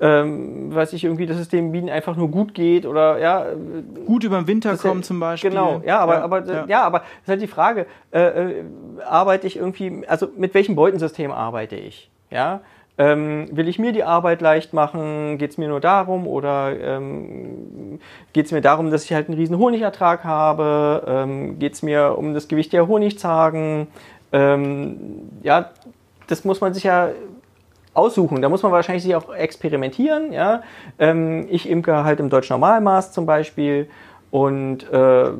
ähm, 0.00 0.74
weiß 0.74 0.92
ich 0.92 1.04
irgendwie, 1.04 1.26
dass 1.26 1.38
es 1.38 1.48
den 1.48 1.72
Bienen 1.72 1.88
einfach 1.88 2.16
nur 2.16 2.30
gut 2.30 2.54
geht 2.54 2.86
oder 2.86 3.18
ja. 3.18 3.46
Gut 4.06 4.24
über 4.24 4.36
den 4.38 4.46
Winter 4.46 4.76
kommen 4.76 5.00
ja, 5.00 5.06
zum 5.06 5.20
Beispiel. 5.20 5.50
Genau, 5.50 5.82
ja, 5.84 5.98
aber, 5.98 6.14
ja, 6.14 6.22
aber, 6.22 6.46
ja. 6.46 6.64
ja 6.66 6.82
aber 6.82 6.98
das 6.98 7.08
ist 7.22 7.28
halt 7.28 7.42
die 7.42 7.46
Frage, 7.46 7.86
äh, 8.12 8.20
äh, 8.20 8.64
arbeite 9.04 9.46
ich 9.46 9.56
irgendwie, 9.56 10.06
also 10.06 10.28
mit 10.36 10.54
welchem 10.54 10.76
Beutensystem 10.76 11.32
arbeite 11.32 11.76
ich? 11.76 12.10
Ja. 12.30 12.60
Ähm, 13.00 13.46
will 13.52 13.68
ich 13.68 13.78
mir 13.78 13.92
die 13.92 14.02
Arbeit 14.02 14.40
leicht 14.40 14.72
machen? 14.72 15.38
Geht 15.38 15.52
es 15.52 15.58
mir 15.58 15.68
nur 15.68 15.80
darum? 15.80 16.26
Oder 16.26 16.78
ähm, 16.80 18.00
geht 18.32 18.46
es 18.46 18.52
mir 18.52 18.60
darum, 18.60 18.90
dass 18.90 19.04
ich 19.04 19.12
halt 19.12 19.28
einen 19.28 19.38
riesen 19.38 19.56
Honigertrag 19.56 20.24
habe? 20.24 21.04
Ähm, 21.06 21.60
geht 21.60 21.74
es 21.74 21.82
mir 21.82 22.18
um 22.18 22.34
das 22.34 22.48
Gewicht 22.48 22.72
der 22.72 22.88
Honigzagen? 22.88 23.86
Ähm, 24.32 25.30
ja, 25.42 25.70
das 26.26 26.44
muss 26.44 26.60
man 26.60 26.74
sich 26.74 26.84
ja 26.84 27.10
aussuchen. 27.98 28.40
Da 28.40 28.48
muss 28.48 28.62
man 28.62 28.72
wahrscheinlich 28.72 29.02
sich 29.02 29.14
auch 29.14 29.34
experimentieren. 29.34 30.32
Ja? 30.32 30.62
Ähm, 30.98 31.46
ich 31.50 31.68
imke 31.68 32.04
halt 32.04 32.20
im 32.20 32.30
deutschen 32.30 32.54
Normalmaß 32.54 33.12
zum 33.12 33.26
Beispiel 33.26 33.88
und 34.30 34.90
äh, 34.90 35.30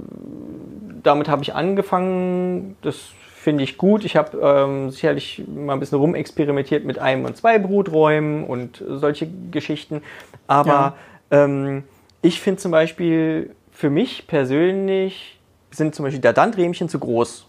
damit 1.03 1.29
habe 1.29 1.43
ich 1.43 1.55
angefangen. 1.55 2.77
Das 2.83 2.97
finde 3.39 3.65
ich 3.65 3.79
gut. 3.79 4.05
Ich 4.05 4.17
habe 4.17 4.39
ähm, 4.43 4.91
sicherlich 4.91 5.45
mal 5.47 5.75
ein 5.75 5.81
bisschen 5.81 5.99
rumexperimentiert 5.99 6.85
mit 6.85 6.99
einem 6.99 7.25
und 7.25 7.37
zwei 7.37 7.59
Bruträumen 7.59 8.45
und 8.45 8.83
solche 8.87 9.29
Geschichten. 9.51 10.03
Aber 10.47 10.95
ja. 11.31 11.45
ähm, 11.45 11.85
ich 12.21 12.41
finde 12.41 12.61
zum 12.61 12.73
Beispiel 12.73 13.55
für 13.71 13.91
mich 13.91 14.27
persönlich 14.27 15.39
sind 15.71 15.95
zum 15.95 16.05
Beispiel 16.05 16.21
der 16.21 16.33
Dandrämchen 16.33 16.89
zu 16.89 16.99
groß. 16.99 17.47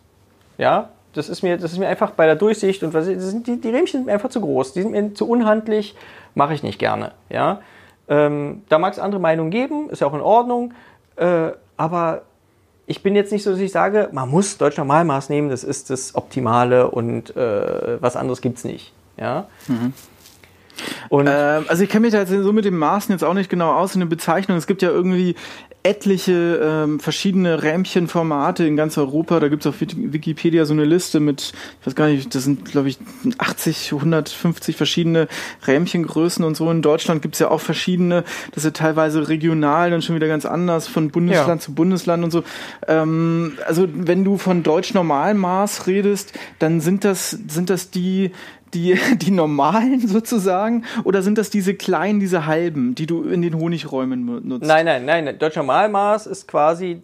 Ja, 0.58 0.90
das 1.14 1.30
ist 1.30 1.42
mir, 1.42 1.58
das 1.58 1.72
ist 1.72 1.80
mir 1.80 1.88
einfach 1.88 2.12
bei 2.12 2.26
der 2.26 2.36
Durchsicht 2.36 2.84
und 2.84 2.94
was, 2.94 3.08
die, 3.08 3.60
die 3.60 3.70
Rähmchen 3.70 4.02
sind 4.02 4.10
einfach 4.10 4.30
zu 4.30 4.42
groß, 4.42 4.74
die 4.74 4.82
sind 4.82 4.92
mir 4.92 5.14
zu 5.14 5.28
unhandlich, 5.28 5.96
mache 6.36 6.54
ich 6.54 6.64
nicht 6.64 6.80
gerne. 6.80 7.12
Ja? 7.30 7.62
Ähm, 8.08 8.64
da 8.70 8.80
mag 8.80 8.94
es 8.94 9.00
andere 9.00 9.20
Meinungen 9.20 9.52
geben, 9.52 9.90
ist 9.90 10.02
ja 10.02 10.08
auch 10.08 10.14
in 10.14 10.22
Ordnung, 10.22 10.74
äh, 11.16 11.52
aber 11.78 12.24
ich 12.86 13.04
bin 13.04 13.16
jetzt 13.16 13.32
nicht 13.32 13.44
so, 13.44 13.52
dass 13.52 13.60
ich 13.60 13.72
sage, 13.72 14.10
man 14.12 14.30
muss 14.30 14.58
Deutsch 14.58 14.78
Normalmaß 14.78 15.30
nehmen, 15.30 15.50
das 15.50 15.64
ist 15.64 15.90
das 15.90 16.16
Optimale 16.16 16.90
und 16.90 17.36
äh, 17.36 18.02
was 18.02 18.16
anderes 18.16 18.42
gibt 18.42 18.58
es 18.58 18.64
nicht. 18.64 18.94
Ja? 19.18 19.48
Mhm. 19.68 19.94
Ähm, 21.12 21.66
also 21.68 21.84
ich 21.84 21.90
kenne 21.90 22.02
mich 22.02 22.12
da 22.12 22.20
jetzt 22.20 22.30
so 22.30 22.54
mit 22.54 22.66
dem 22.66 22.78
Maßen 22.78 23.12
jetzt 23.14 23.24
auch 23.24 23.34
nicht 23.34 23.50
genau 23.50 23.74
aus 23.74 23.94
in 23.94 24.00
den 24.00 24.10
Bezeichnungen. 24.10 24.58
Es 24.58 24.68
gibt 24.68 24.82
ja 24.82 24.90
irgendwie 24.90 25.36
etliche 25.82 26.60
ähm, 26.62 27.00
verschiedene 27.00 27.64
Rähmchenformate 27.64 28.66
in 28.66 28.76
ganz 28.76 28.98
Europa. 28.98 29.40
Da 29.40 29.48
gibt 29.48 29.66
es 29.66 29.68
auf 29.68 29.80
Wikipedia 29.80 30.66
so 30.66 30.74
eine 30.74 30.84
Liste 30.84 31.22
mit, 31.22 31.54
ich 31.80 31.88
weiß 31.88 31.96
gar 31.96 32.08
nicht, 32.08 32.36
das 32.36 32.44
sind, 32.44 32.66
glaube 32.66 32.90
ich, 32.90 33.00
80, 33.38 33.94
150 33.94 34.76
verschiedene 34.76 35.30
Rähmchengrößen 35.66 36.44
und 36.44 36.58
so. 36.58 36.70
In 36.70 36.82
Deutschland 36.82 37.22
gibt 37.22 37.36
es 37.36 37.40
ja 37.40 37.50
auch 37.50 37.62
verschiedene. 37.62 38.24
Das 38.52 38.58
ist 38.58 38.66
ja 38.66 38.72
teilweise 38.72 39.30
regional 39.30 39.90
dann 39.90 40.02
schon 40.02 40.16
wieder 40.16 40.28
ganz 40.28 40.46
anders, 40.46 40.88
von 40.88 41.12
Bundesland 41.12 41.62
ja. 41.62 41.66
zu 41.66 41.74
Bundesland 41.74 42.26
und 42.26 42.32
so. 42.32 42.44
Ähm, 42.88 43.54
also 43.66 43.88
wenn 43.92 44.26
du 44.26 44.38
von 44.38 44.64
Deutsch-Normalmaß 44.64 45.88
redest, 45.88 46.34
dann 46.60 46.82
sind 46.82 47.06
das, 47.06 47.32
sind 47.32 47.70
das 47.70 47.90
die 47.90 48.32
die, 48.74 49.00
die 49.18 49.32
normalen 49.32 50.08
sozusagen? 50.08 50.86
Oder 51.04 51.22
sind 51.22 51.38
das 51.38 51.50
diese 51.50 51.74
kleinen, 51.74 52.20
diese 52.20 52.46
halben, 52.46 52.96
die 52.96 53.06
du 53.06 53.24
in 53.24 53.42
den 53.42 53.56
Honigräumen 53.56 54.48
nutzt? 54.48 54.66
Nein, 54.66 54.86
nein, 54.86 55.06
nein. 55.06 55.38
Deutsch 55.40 55.56
Normalmaß 55.56 56.28
ist 56.28 56.48
quasi, 56.48 57.02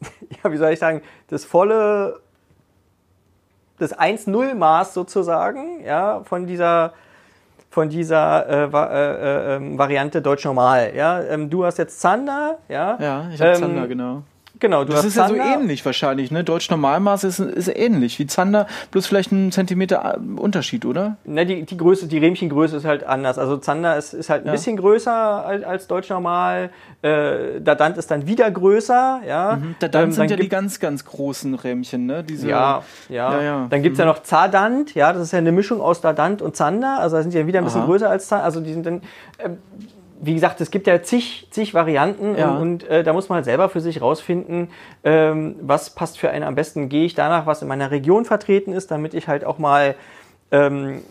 ja, 0.44 0.52
wie 0.52 0.56
soll 0.56 0.72
ich 0.72 0.78
sagen, 0.78 1.02
das 1.28 1.44
volle, 1.44 2.20
das 3.78 3.96
1-0-Maß 3.96 4.94
sozusagen, 4.94 5.84
ja, 5.84 6.22
von 6.24 6.46
dieser, 6.46 6.92
von 7.70 7.88
dieser 7.88 8.48
äh, 8.48 8.64
äh, 8.64 9.56
äh, 9.56 9.78
Variante 9.78 10.20
Deutsch 10.20 10.44
Normal. 10.44 10.92
Ja? 10.94 11.22
Ähm, 11.22 11.48
du 11.48 11.64
hast 11.64 11.78
jetzt 11.78 12.00
Zander, 12.00 12.58
ja? 12.68 12.98
Ja, 13.00 13.30
ich 13.32 13.40
habe 13.40 13.52
ähm, 13.52 13.60
Zander, 13.60 13.88
genau. 13.88 14.22
Genau, 14.60 14.84
du 14.84 14.92
das 14.92 15.04
ist 15.04 15.14
Zander. 15.14 15.36
ja 15.36 15.54
so 15.54 15.60
ähnlich 15.60 15.84
wahrscheinlich, 15.84 16.30
ne? 16.30 16.44
Deutsch 16.44 16.70
Normalmaß 16.70 17.24
ist, 17.24 17.38
ist 17.38 17.68
ähnlich 17.74 18.18
wie 18.18 18.26
Zander, 18.26 18.66
bloß 18.90 19.06
vielleicht 19.06 19.32
ein 19.32 19.50
Zentimeter 19.52 20.18
äh, 20.18 20.40
Unterschied, 20.40 20.84
oder? 20.84 21.16
Ne, 21.24 21.46
die, 21.46 21.64
die 21.64 21.76
Größe, 21.76 22.06
die 22.06 22.18
Rähmchengröße 22.18 22.76
ist 22.76 22.84
halt 22.84 23.04
anders. 23.04 23.38
Also 23.38 23.56
Zander 23.56 23.96
ist, 23.96 24.12
ist 24.12 24.28
halt 24.28 24.44
ein 24.44 24.46
ja. 24.46 24.52
bisschen 24.52 24.76
größer 24.76 25.12
als, 25.12 25.64
als 25.64 25.86
Deutsch 25.86 26.10
Normal. 26.10 26.70
Äh, 27.00 27.60
Dadant 27.60 27.96
ist 27.96 28.10
dann 28.10 28.26
wieder 28.26 28.50
größer, 28.50 29.22
ja. 29.26 29.56
Mhm. 29.56 29.76
Dadant 29.80 30.04
ähm, 30.04 30.12
sind 30.12 30.30
ja 30.30 30.36
die 30.36 30.48
ganz, 30.50 30.78
ganz 30.78 31.06
großen 31.06 31.54
Rähmchen, 31.54 32.04
ne? 32.04 32.22
Diese, 32.22 32.48
ja, 32.48 32.82
ja, 33.08 33.32
ja, 33.32 33.42
ja. 33.42 33.66
Dann 33.70 33.82
gibt's 33.82 33.98
mhm. 33.98 34.04
ja 34.04 34.06
noch 34.12 34.22
Zadant, 34.22 34.94
ja, 34.94 35.14
das 35.14 35.22
ist 35.22 35.32
ja 35.32 35.38
eine 35.38 35.52
Mischung 35.52 35.80
aus 35.80 36.02
Dadant 36.02 36.42
und 36.42 36.54
Zander. 36.54 36.98
Also 37.00 37.16
da 37.16 37.22
sind 37.22 37.32
die 37.32 37.38
ja 37.38 37.46
wieder 37.46 37.60
ein 37.60 37.64
bisschen 37.64 37.80
Aha. 37.80 37.86
größer 37.86 38.10
als 38.10 38.28
Zander. 38.28 38.44
Also 38.44 38.60
die 38.60 38.74
sind 38.74 38.84
dann. 38.84 39.02
Äh, 39.38 39.50
wie 40.22 40.34
gesagt, 40.34 40.60
es 40.60 40.70
gibt 40.70 40.86
ja 40.86 41.02
zig, 41.02 41.48
zig 41.50 41.72
Varianten 41.72 42.36
ja. 42.36 42.50
und, 42.50 42.60
und 42.60 42.88
äh, 42.88 43.02
da 43.02 43.12
muss 43.12 43.28
man 43.28 43.36
halt 43.36 43.46
selber 43.46 43.68
für 43.68 43.80
sich 43.80 44.02
rausfinden, 44.02 44.68
ähm, 45.02 45.56
was 45.62 45.90
passt 45.90 46.18
für 46.18 46.30
einen 46.30 46.44
am 46.44 46.54
besten. 46.54 46.88
Gehe 46.88 47.06
ich 47.06 47.14
danach, 47.14 47.46
was 47.46 47.62
in 47.62 47.68
meiner 47.68 47.90
Region 47.90 48.24
vertreten 48.24 48.72
ist, 48.72 48.90
damit 48.90 49.14
ich 49.14 49.28
halt 49.28 49.44
auch 49.44 49.58
mal 49.58 49.94
ähm, 50.50 51.02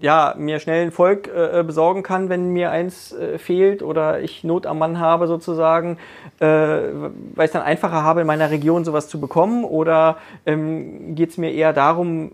ja, 0.00 0.34
mir 0.36 0.60
schnell 0.60 0.86
ein 0.86 0.92
Volk 0.92 1.28
äh, 1.28 1.62
besorgen 1.62 2.02
kann, 2.02 2.28
wenn 2.28 2.52
mir 2.52 2.70
eins 2.70 3.12
äh, 3.12 3.38
fehlt 3.38 3.82
oder 3.82 4.20
ich 4.20 4.44
Not 4.44 4.66
am 4.66 4.78
Mann 4.78 4.98
habe 4.98 5.26
sozusagen, 5.26 5.98
äh, 6.38 6.46
weil 6.46 7.44
ich 7.44 7.44
es 7.46 7.52
dann 7.52 7.62
einfacher 7.62 8.02
habe, 8.02 8.22
in 8.22 8.26
meiner 8.26 8.50
Region 8.50 8.84
sowas 8.84 9.08
zu 9.08 9.20
bekommen 9.20 9.64
oder 9.64 10.16
ähm, 10.46 11.14
geht 11.14 11.30
es 11.30 11.38
mir 11.38 11.52
eher 11.52 11.72
darum, 11.72 12.32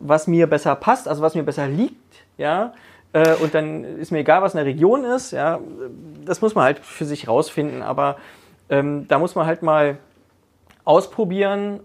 was 0.00 0.26
mir 0.26 0.46
besser 0.46 0.74
passt, 0.74 1.08
also 1.08 1.22
was 1.22 1.34
mir 1.34 1.44
besser 1.44 1.66
liegt, 1.66 2.24
ja, 2.36 2.74
äh, 3.12 3.34
und 3.36 3.54
dann 3.54 3.84
ist 3.84 4.10
mir 4.10 4.18
egal, 4.18 4.42
was 4.42 4.54
eine 4.54 4.64
Region 4.64 5.04
ist. 5.04 5.32
Ja, 5.32 5.60
das 6.24 6.40
muss 6.40 6.54
man 6.54 6.64
halt 6.64 6.78
für 6.78 7.04
sich 7.04 7.28
rausfinden. 7.28 7.82
Aber 7.82 8.16
ähm, 8.70 9.06
da 9.08 9.18
muss 9.18 9.34
man 9.34 9.46
halt 9.46 9.62
mal 9.62 9.98
ausprobieren 10.84 11.80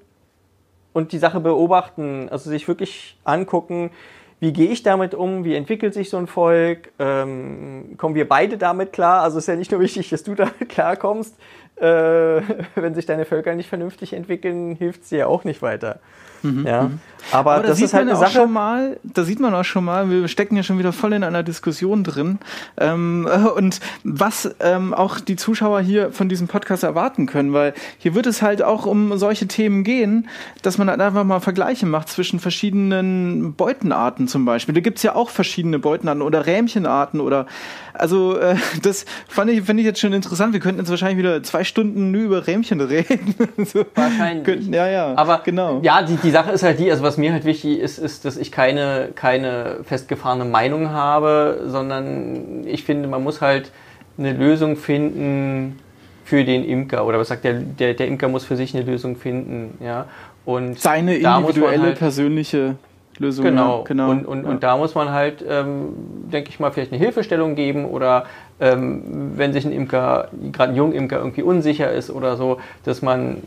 und 0.93 1.11
die 1.11 1.17
Sache 1.17 1.39
beobachten. 1.39 2.29
Also 2.29 2.49
sich 2.49 2.67
wirklich 2.67 3.17
angucken, 3.23 3.91
wie 4.39 4.53
gehe 4.53 4.69
ich 4.69 4.83
damit 4.83 5.15
um, 5.15 5.43
wie 5.43 5.55
entwickelt 5.55 5.93
sich 5.93 6.09
so 6.09 6.17
ein 6.17 6.27
Volk, 6.27 6.91
ähm, 6.99 7.95
kommen 7.97 8.13
wir 8.13 8.27
beide 8.27 8.57
damit 8.57 8.93
klar. 8.93 9.21
Also 9.23 9.37
es 9.37 9.45
ist 9.45 9.47
ja 9.47 9.55
nicht 9.55 9.71
nur 9.71 9.81
wichtig, 9.81 10.09
dass 10.09 10.23
du 10.23 10.35
damit 10.35 10.69
klarkommst. 10.69 11.35
Äh, 11.75 11.81
wenn 12.75 12.95
sich 12.95 13.05
deine 13.05 13.25
Völker 13.25 13.55
nicht 13.55 13.69
vernünftig 13.69 14.13
entwickeln, 14.13 14.75
hilft 14.75 15.03
es 15.03 15.09
dir 15.09 15.27
auch 15.27 15.43
nicht 15.43 15.61
weiter. 15.61 15.99
Mhm, 16.43 16.65
ja. 16.65 16.89
Aber, 17.31 17.55
Aber 17.55 17.67
das 17.67 17.81
ist 17.81 17.93
halt 17.93 18.07
eine 18.07 18.15
Sache. 18.15 18.31
Schon 18.31 18.53
mal, 18.53 18.99
da 19.03 19.23
sieht 19.23 19.39
man 19.39 19.53
auch 19.53 19.65
schon 19.65 19.83
mal, 19.83 20.09
wir 20.09 20.27
stecken 20.27 20.55
ja 20.55 20.63
schon 20.63 20.79
wieder 20.79 20.93
voll 20.93 21.13
in 21.13 21.23
einer 21.23 21.43
Diskussion 21.43 22.03
drin. 22.03 22.39
Ähm, 22.77 23.27
und 23.55 23.79
was 24.03 24.55
ähm, 24.59 24.93
auch 24.93 25.19
die 25.19 25.35
Zuschauer 25.35 25.81
hier 25.81 26.11
von 26.11 26.29
diesem 26.29 26.47
Podcast 26.47 26.83
erwarten 26.83 27.25
können, 27.25 27.53
weil 27.53 27.73
hier 27.97 28.15
wird 28.15 28.27
es 28.27 28.41
halt 28.41 28.63
auch 28.63 28.85
um 28.85 29.17
solche 29.17 29.47
Themen 29.47 29.83
gehen, 29.83 30.29
dass 30.61 30.77
man 30.77 30.89
halt 30.89 31.01
einfach 31.01 31.23
mal 31.23 31.39
Vergleiche 31.39 31.85
macht 31.85 32.09
zwischen 32.09 32.39
verschiedenen 32.39 33.53
Beutenarten 33.53 34.27
zum 34.27 34.45
Beispiel. 34.45 34.73
Da 34.73 34.81
gibt's 34.81 35.03
ja 35.03 35.15
auch 35.15 35.29
verschiedene 35.29 35.79
Beutenarten 35.79 36.21
oder 36.21 36.45
Rähmchenarten 36.45 37.19
oder 37.19 37.45
also 37.97 38.37
äh, 38.37 38.55
das 38.81 39.05
fand 39.27 39.51
ich, 39.51 39.63
finde 39.63 39.81
ich 39.81 39.87
jetzt 39.87 39.99
schon 39.99 40.13
interessant. 40.13 40.53
Wir 40.53 40.59
könnten 40.59 40.79
jetzt 40.79 40.89
wahrscheinlich 40.89 41.17
wieder 41.17 41.41
zwei 41.43 41.63
Stunden 41.63 42.11
nur 42.11 42.21
über 42.21 42.47
Rähmchen 42.47 42.79
reden. 42.81 43.35
so. 43.65 43.85
Wahrscheinlich. 43.95 44.45
Könnten, 44.45 44.73
ja, 44.73 44.87
ja. 44.87 45.17
Aber 45.17 45.41
genau. 45.43 45.81
Ja, 45.81 46.01
die, 46.01 46.15
die 46.15 46.26
Sache 46.31 46.51
ist 46.51 46.63
halt 46.63 46.79
die, 46.79 46.89
also 46.91 47.03
was 47.03 47.17
mir 47.17 47.33
halt 47.33 47.45
wichtig 47.45 47.79
ist, 47.79 47.97
ist, 47.97 48.25
dass 48.25 48.37
ich 48.37 48.51
keine, 48.51 49.09
keine 49.15 49.77
festgefahrene 49.83 50.45
Meinung 50.45 50.89
habe, 50.89 51.63
sondern 51.67 52.65
ich 52.65 52.83
finde, 52.83 53.07
man 53.07 53.23
muss 53.23 53.41
halt 53.41 53.71
eine 54.17 54.33
Lösung 54.33 54.75
finden 54.75 55.79
für 56.23 56.43
den 56.43 56.63
Imker. 56.63 57.05
Oder 57.05 57.19
was 57.19 57.29
sagt 57.29 57.43
der, 57.43 57.53
der, 57.53 57.93
der 57.93 58.07
Imker 58.07 58.27
muss 58.27 58.45
für 58.45 58.55
sich 58.55 58.75
eine 58.75 58.83
Lösung 58.83 59.15
finden, 59.15 59.77
ja. 59.83 60.05
Und 60.45 60.79
Seine 60.79 61.15
individuelle, 61.17 61.83
halt, 61.83 61.99
persönliche 61.99 62.75
Lösung. 63.19 63.45
Genau, 63.45 63.79
ja, 63.79 63.83
genau. 63.83 64.09
Und, 64.11 64.25
und, 64.25 64.43
ja. 64.43 64.49
und 64.49 64.63
da 64.63 64.77
muss 64.77 64.95
man 64.95 65.11
halt, 65.11 65.43
ähm, 65.47 65.89
denke 66.31 66.49
ich 66.49 66.59
mal, 66.59 66.71
vielleicht 66.71 66.91
eine 66.91 66.99
Hilfestellung 67.01 67.55
geben 67.55 67.85
oder 67.85 68.25
ähm, 68.59 69.33
wenn 69.35 69.53
sich 69.53 69.65
ein 69.65 69.71
Imker, 69.71 70.29
gerade 70.51 70.71
ein 70.71 70.75
Jungimker 70.75 71.17
irgendwie 71.17 71.43
unsicher 71.43 71.91
ist 71.91 72.09
oder 72.09 72.37
so, 72.37 72.59
dass 72.83 73.01
man 73.01 73.43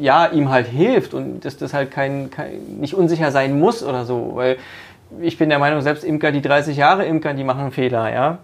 ja 0.00 0.26
ihm 0.26 0.48
halt 0.48 0.66
hilft 0.66 1.14
und 1.14 1.44
dass 1.44 1.56
das 1.56 1.74
halt 1.74 1.90
kein, 1.90 2.30
kein 2.30 2.78
nicht 2.80 2.94
unsicher 2.94 3.30
sein 3.30 3.58
muss 3.58 3.84
oder 3.84 4.04
so, 4.04 4.32
weil 4.34 4.56
ich 5.20 5.38
bin 5.38 5.48
der 5.48 5.58
Meinung, 5.58 5.82
selbst 5.82 6.04
Imker, 6.04 6.32
die 6.32 6.40
30 6.40 6.76
Jahre 6.76 7.04
Imker, 7.04 7.34
die 7.34 7.44
machen 7.44 7.70
Fehler, 7.70 8.12
ja. 8.12 8.38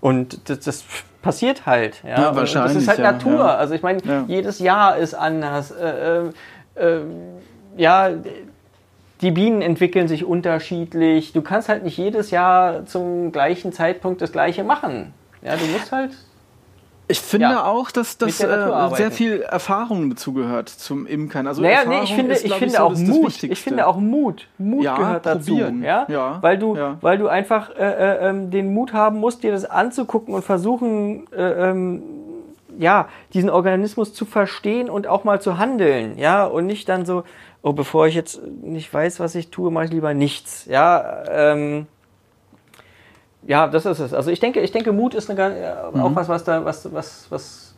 Und 0.00 0.48
das, 0.50 0.60
das 0.60 0.84
passiert 1.22 1.66
halt, 1.66 2.02
ja. 2.04 2.20
ja 2.20 2.36
wahrscheinlich. 2.36 2.74
das 2.74 2.82
ist 2.82 2.88
halt 2.88 2.98
Natur. 3.00 3.38
Ja. 3.38 3.56
Also 3.56 3.74
ich 3.74 3.82
meine, 3.82 4.00
jedes 4.28 4.58
Jahr 4.58 4.96
ist 4.96 5.14
anders. 5.14 5.70
Äh, 5.70 5.88
äh, 5.88 6.30
äh, 6.76 7.00
ja, 7.76 8.10
die 9.22 9.30
Bienen 9.30 9.62
entwickeln 9.62 10.08
sich 10.08 10.24
unterschiedlich. 10.24 11.32
Du 11.32 11.40
kannst 11.42 11.68
halt 11.68 11.84
nicht 11.84 11.96
jedes 11.96 12.30
Jahr 12.30 12.84
zum 12.86 13.32
gleichen 13.32 13.72
Zeitpunkt 13.72 14.20
das 14.20 14.32
Gleiche 14.32 14.62
machen. 14.62 15.14
Ja, 15.42 15.56
du 15.56 15.64
musst 15.66 15.90
halt. 15.90 16.10
Ich 17.08 17.20
finde 17.20 17.46
ja, 17.46 17.64
auch, 17.64 17.92
dass 17.92 18.18
das 18.18 18.40
äh, 18.40 18.88
sehr 18.94 19.12
viel 19.12 19.42
Erfahrung 19.42 20.10
dazugehört 20.10 20.68
zum 20.68 21.06
Imkern. 21.06 21.46
Also 21.46 21.62
naja, 21.62 21.84
nee, 21.86 22.00
ich 22.02 22.12
finde, 22.12 22.32
ist, 22.32 22.44
ich 22.44 22.52
finde 22.54 22.74
so, 22.74 22.82
auch 22.82 22.96
Mut. 22.96 23.42
Ich 23.44 23.60
finde 23.60 23.86
auch 23.86 23.98
Mut. 23.98 24.48
Mut 24.58 24.82
ja, 24.82 24.96
gehört 24.96 25.22
probieren. 25.22 25.82
dazu. 25.82 25.86
Ja? 25.86 26.06
ja? 26.08 26.38
Weil 26.42 26.58
du, 26.58 26.76
weil 27.00 27.18
du 27.18 27.28
einfach 27.28 27.70
äh, 27.70 27.84
äh, 27.84 28.28
ähm, 28.28 28.50
den 28.50 28.74
Mut 28.74 28.92
haben 28.92 29.18
musst, 29.18 29.44
dir 29.44 29.52
das 29.52 29.64
anzugucken 29.64 30.34
und 30.34 30.44
versuchen, 30.44 31.32
äh, 31.32 31.70
ähm, 31.70 32.02
ja, 32.78 33.08
diesen 33.32 33.50
Organismus 33.50 34.12
zu 34.12 34.24
verstehen 34.24 34.90
und 34.90 35.06
auch 35.06 35.22
mal 35.22 35.40
zu 35.40 35.58
handeln. 35.58 36.18
Ja, 36.18 36.44
und 36.44 36.66
nicht 36.66 36.88
dann 36.88 37.06
so, 37.06 37.22
oh, 37.62 37.72
bevor 37.72 38.08
ich 38.08 38.16
jetzt 38.16 38.40
nicht 38.62 38.92
weiß, 38.92 39.20
was 39.20 39.36
ich 39.36 39.50
tue, 39.50 39.70
mache 39.70 39.86
ich 39.86 39.92
lieber 39.92 40.12
nichts. 40.12 40.64
Ja, 40.66 41.22
ähm, 41.28 41.86
ja, 43.46 43.68
das 43.68 43.86
ist 43.86 44.00
es. 44.00 44.12
Also 44.12 44.30
ich 44.30 44.40
denke, 44.40 44.60
ich 44.60 44.72
denke, 44.72 44.92
Mut 44.92 45.14
ist 45.14 45.30
eine, 45.30 45.90
mhm. 45.92 46.00
auch 46.00 46.14
was, 46.14 46.28
was 46.28 46.44
da, 46.44 46.64
was, 46.64 46.92
was, 46.92 47.26
was 47.30 47.74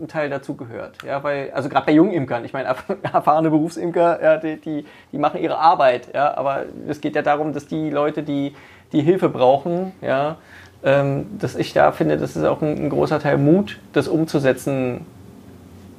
ein 0.00 0.08
Teil 0.08 0.30
dazu 0.30 0.54
gehört. 0.54 1.02
Ja, 1.06 1.22
weil, 1.22 1.50
also 1.52 1.68
gerade 1.68 1.86
bei 1.86 1.92
Jungimkern, 1.92 2.44
ich 2.44 2.52
meine, 2.52 2.74
erfahrene 3.02 3.50
Berufsimker, 3.50 4.22
ja, 4.22 4.36
die, 4.36 4.60
die, 4.60 4.84
die, 5.12 5.18
machen 5.18 5.40
ihre 5.40 5.58
Arbeit, 5.58 6.08
ja, 6.14 6.36
aber 6.36 6.64
es 6.88 7.00
geht 7.00 7.16
ja 7.16 7.22
darum, 7.22 7.52
dass 7.52 7.66
die 7.66 7.90
Leute, 7.90 8.22
die, 8.22 8.54
die 8.92 9.02
Hilfe 9.02 9.28
brauchen, 9.28 9.92
ja, 10.00 10.36
ähm, 10.84 11.38
dass 11.38 11.54
ich 11.54 11.72
da 11.72 11.92
finde, 11.92 12.16
das 12.16 12.36
ist 12.36 12.44
auch 12.44 12.60
ein, 12.62 12.86
ein 12.86 12.90
großer 12.90 13.20
Teil 13.20 13.38
Mut, 13.38 13.78
das 13.92 14.08
umzusetzen, 14.08 15.06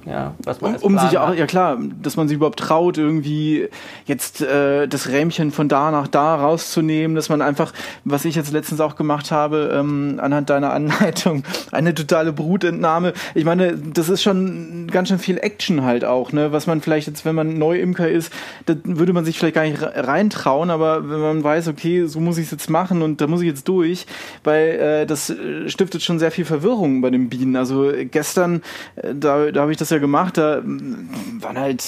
ja, 0.06 0.34
was 0.44 0.60
man 0.60 0.76
um, 0.76 0.96
um 0.96 1.00
sich 1.00 1.18
auch, 1.18 1.34
ja 1.34 1.46
klar, 1.46 1.78
dass 2.02 2.18
man 2.18 2.28
sich 2.28 2.36
überhaupt 2.36 2.60
traut, 2.60 2.98
irgendwie 2.98 3.70
jetzt 4.06 4.42
äh, 4.42 4.88
das 4.88 5.08
Rähmchen 5.10 5.52
von 5.52 5.70
da 5.70 5.92
nach 5.92 6.08
da 6.08 6.36
rauszunehmen, 6.36 7.16
dass 7.16 7.30
man 7.30 7.42
einfach, 7.42 7.72
was 8.04 8.26
ich 8.26 8.36
jetzt 8.36 8.52
letztens 8.52 8.82
auch 8.82 8.96
gemacht 8.96 9.32
habe, 9.32 9.72
ähm, 9.74 10.20
anhand 10.22 10.50
deiner 10.50 10.74
Anleitung, 10.74 11.44
eine 11.72 11.94
totale 11.96 12.34
Brutentnahme. 12.34 13.14
Ich 13.34 13.46
meine, 13.46 13.78
das 13.78 14.10
ist 14.10 14.22
schon 14.22 14.88
ganz 14.92 15.08
schön 15.08 15.20
viel 15.20 15.38
Action 15.38 15.84
halt 15.84 16.04
auch, 16.04 16.32
ne? 16.34 16.52
Was 16.52 16.68
man 16.68 16.82
vielleicht 16.82 17.08
jetzt, 17.08 17.24
wenn 17.24 17.36
man 17.36 17.58
Neuimker 17.58 18.10
ist, 18.10 18.34
da 18.66 18.76
würde 18.84 19.14
man 19.14 19.24
sich 19.24 19.40
vielleicht 19.40 19.56
gar 19.56 19.64
nicht 19.64 19.82
reintrauen, 19.82 20.70
aber 20.70 21.10
wenn 21.10 21.20
man 21.20 21.44
weiß, 21.44 21.70
okay, 21.70 22.06
so 22.08 22.20
muss 22.20 22.38
ich 22.38 22.46
es 22.46 22.52
jetzt 22.52 22.70
machen 22.70 23.02
und 23.02 23.22
da 23.22 23.28
muss 23.28 23.42
ich 23.42 23.48
jetzt 23.48 23.68
durch, 23.68 24.06
weil 24.44 24.68
äh, 24.70 25.06
das 25.06 25.30
äh, 25.30 25.70
stiftet 25.70 26.02
schon 26.02 26.20
sehr 26.20 26.32
viel 26.32 26.46
Verwirrung 26.46 27.02
bei 27.02 27.10
den 27.10 27.30
Bienen. 27.30 27.56
Also 27.56 27.92
gestern, 28.12 28.62
äh, 28.98 29.14
da, 29.16 29.52
da 29.52 29.62
habe 29.62 29.72
ich 29.72 29.78
das 29.78 29.93
ja 29.94 30.00
gemacht, 30.00 30.38
da 30.38 30.62
waren 30.64 31.58
halt 31.58 31.84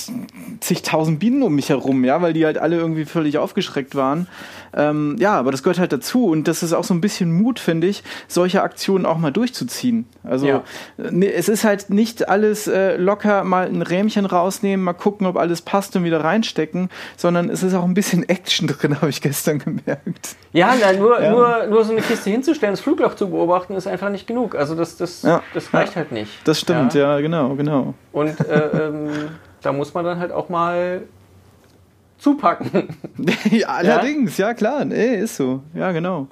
zigtausend 0.61 1.19
Bienen 1.19 1.43
um 1.43 1.55
mich 1.55 1.69
herum, 1.69 2.03
ja, 2.05 2.21
weil 2.21 2.33
die 2.33 2.45
halt 2.45 2.57
alle 2.57 2.77
irgendwie 2.77 3.05
völlig 3.05 3.37
aufgeschreckt 3.37 3.95
waren. 3.95 4.27
Ähm, 4.75 5.15
ja, 5.19 5.33
aber 5.37 5.51
das 5.51 5.63
gehört 5.63 5.79
halt 5.79 5.93
dazu 5.93 6.27
und 6.27 6.47
das 6.47 6.61
ist 6.61 6.73
auch 6.73 6.83
so 6.83 6.93
ein 6.93 7.01
bisschen 7.01 7.31
Mut, 7.31 7.59
finde 7.59 7.87
ich, 7.87 8.03
solche 8.27 8.61
Aktionen 8.61 9.05
auch 9.05 9.17
mal 9.17 9.31
durchzuziehen. 9.31 10.05
Also 10.23 10.47
ja. 10.47 10.63
ne, 10.97 11.31
es 11.31 11.49
ist 11.49 11.63
halt 11.63 11.89
nicht 11.89 12.27
alles 12.27 12.67
äh, 12.67 12.97
locker 12.97 13.43
mal 13.43 13.67
ein 13.67 13.81
Rähmchen 13.81 14.25
rausnehmen, 14.25 14.83
mal 14.83 14.93
gucken, 14.93 15.27
ob 15.27 15.37
alles 15.37 15.61
passt 15.61 15.95
und 15.95 16.03
wieder 16.03 16.23
reinstecken, 16.23 16.89
sondern 17.17 17.49
es 17.49 17.63
ist 17.63 17.73
auch 17.73 17.85
ein 17.85 17.93
bisschen 17.93 18.27
Action 18.29 18.67
drin, 18.67 18.95
habe 19.01 19.09
ich 19.09 19.21
gestern 19.21 19.59
gemerkt. 19.59 20.35
Ja, 20.51 20.73
na, 20.79 20.93
nur, 20.93 21.21
ja. 21.21 21.31
Nur, 21.31 21.67
nur 21.67 21.83
so 21.83 21.91
eine 21.91 22.01
Kiste 22.01 22.29
hinzustellen, 22.29 22.73
das 22.73 22.81
Flugloch 22.81 23.15
zu 23.15 23.29
beobachten, 23.29 23.75
ist 23.75 23.87
einfach 23.87 24.09
nicht 24.09 24.27
genug. 24.27 24.55
Also 24.55 24.75
das, 24.75 24.97
das, 24.97 25.23
ja. 25.23 25.41
das 25.53 25.73
reicht 25.73 25.95
halt 25.95 26.11
nicht. 26.11 26.31
Das 26.43 26.59
stimmt, 26.59 26.93
ja, 26.93 27.19
genau, 27.19 27.55
genau. 27.55 27.94
Und 28.11 28.39
äh, 28.39 28.87
ähm, 28.87 29.09
da 29.61 29.73
muss 29.73 29.93
man 29.93 30.05
dann 30.05 30.19
halt 30.19 30.31
auch 30.31 30.49
mal 30.49 31.01
zupacken. 32.17 32.89
ja, 33.51 33.67
allerdings, 33.67 34.37
ja? 34.37 34.47
ja 34.49 34.53
klar, 34.53 34.85
nee, 34.85 35.15
ist 35.15 35.35
so. 35.35 35.61
Ja, 35.73 35.91
genau. 35.91 36.27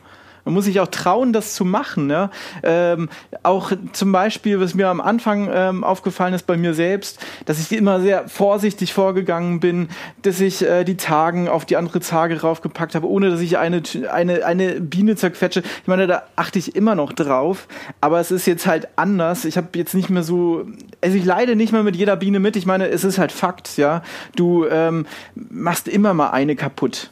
Man 0.45 0.53
muss 0.53 0.65
sich 0.65 0.79
auch 0.79 0.87
trauen, 0.87 1.33
das 1.33 1.55
zu 1.55 1.65
machen. 1.65 2.09
Ja? 2.09 2.29
Ähm, 2.63 3.09
auch 3.43 3.71
zum 3.93 4.11
Beispiel, 4.11 4.59
was 4.59 4.73
mir 4.73 4.89
am 4.89 5.01
Anfang 5.01 5.49
ähm, 5.51 5.83
aufgefallen 5.83 6.33
ist 6.33 6.45
bei 6.45 6.57
mir 6.57 6.73
selbst, 6.73 7.19
dass 7.45 7.59
ich 7.59 7.71
immer 7.77 8.01
sehr 8.01 8.27
vorsichtig 8.27 8.93
vorgegangen 8.93 9.59
bin, 9.59 9.89
dass 10.21 10.41
ich 10.41 10.61
äh, 10.61 10.83
die 10.83 10.97
Zagen 10.97 11.47
auf 11.47 11.65
die 11.65 11.77
andere 11.77 12.01
Zage 12.01 12.41
raufgepackt 12.41 12.95
habe, 12.95 13.07
ohne 13.07 13.29
dass 13.29 13.39
ich 13.39 13.57
eine, 13.57 13.81
eine, 14.11 14.45
eine 14.45 14.81
Biene 14.81 15.15
zerquetsche. 15.15 15.61
Ich 15.61 15.87
meine, 15.87 16.07
da 16.07 16.23
achte 16.35 16.59
ich 16.59 16.75
immer 16.75 16.95
noch 16.95 17.13
drauf, 17.13 17.67
aber 18.01 18.19
es 18.19 18.31
ist 18.31 18.45
jetzt 18.45 18.67
halt 18.67 18.87
anders. 18.95 19.45
Ich 19.45 19.57
habe 19.57 19.69
jetzt 19.75 19.93
nicht 19.93 20.09
mehr 20.09 20.23
so, 20.23 20.65
also 21.01 21.17
ich 21.17 21.25
leide 21.25 21.55
nicht 21.55 21.71
mehr 21.71 21.83
mit 21.83 21.95
jeder 21.95 22.15
Biene 22.15 22.39
mit. 22.39 22.55
Ich 22.55 22.65
meine, 22.65 22.89
es 22.89 23.03
ist 23.03 23.17
halt 23.17 23.31
Fakt, 23.31 23.77
ja. 23.77 24.01
Du 24.35 24.65
ähm, 24.65 25.05
machst 25.35 25.87
immer 25.87 26.13
mal 26.13 26.31
eine 26.31 26.55
kaputt. 26.55 27.09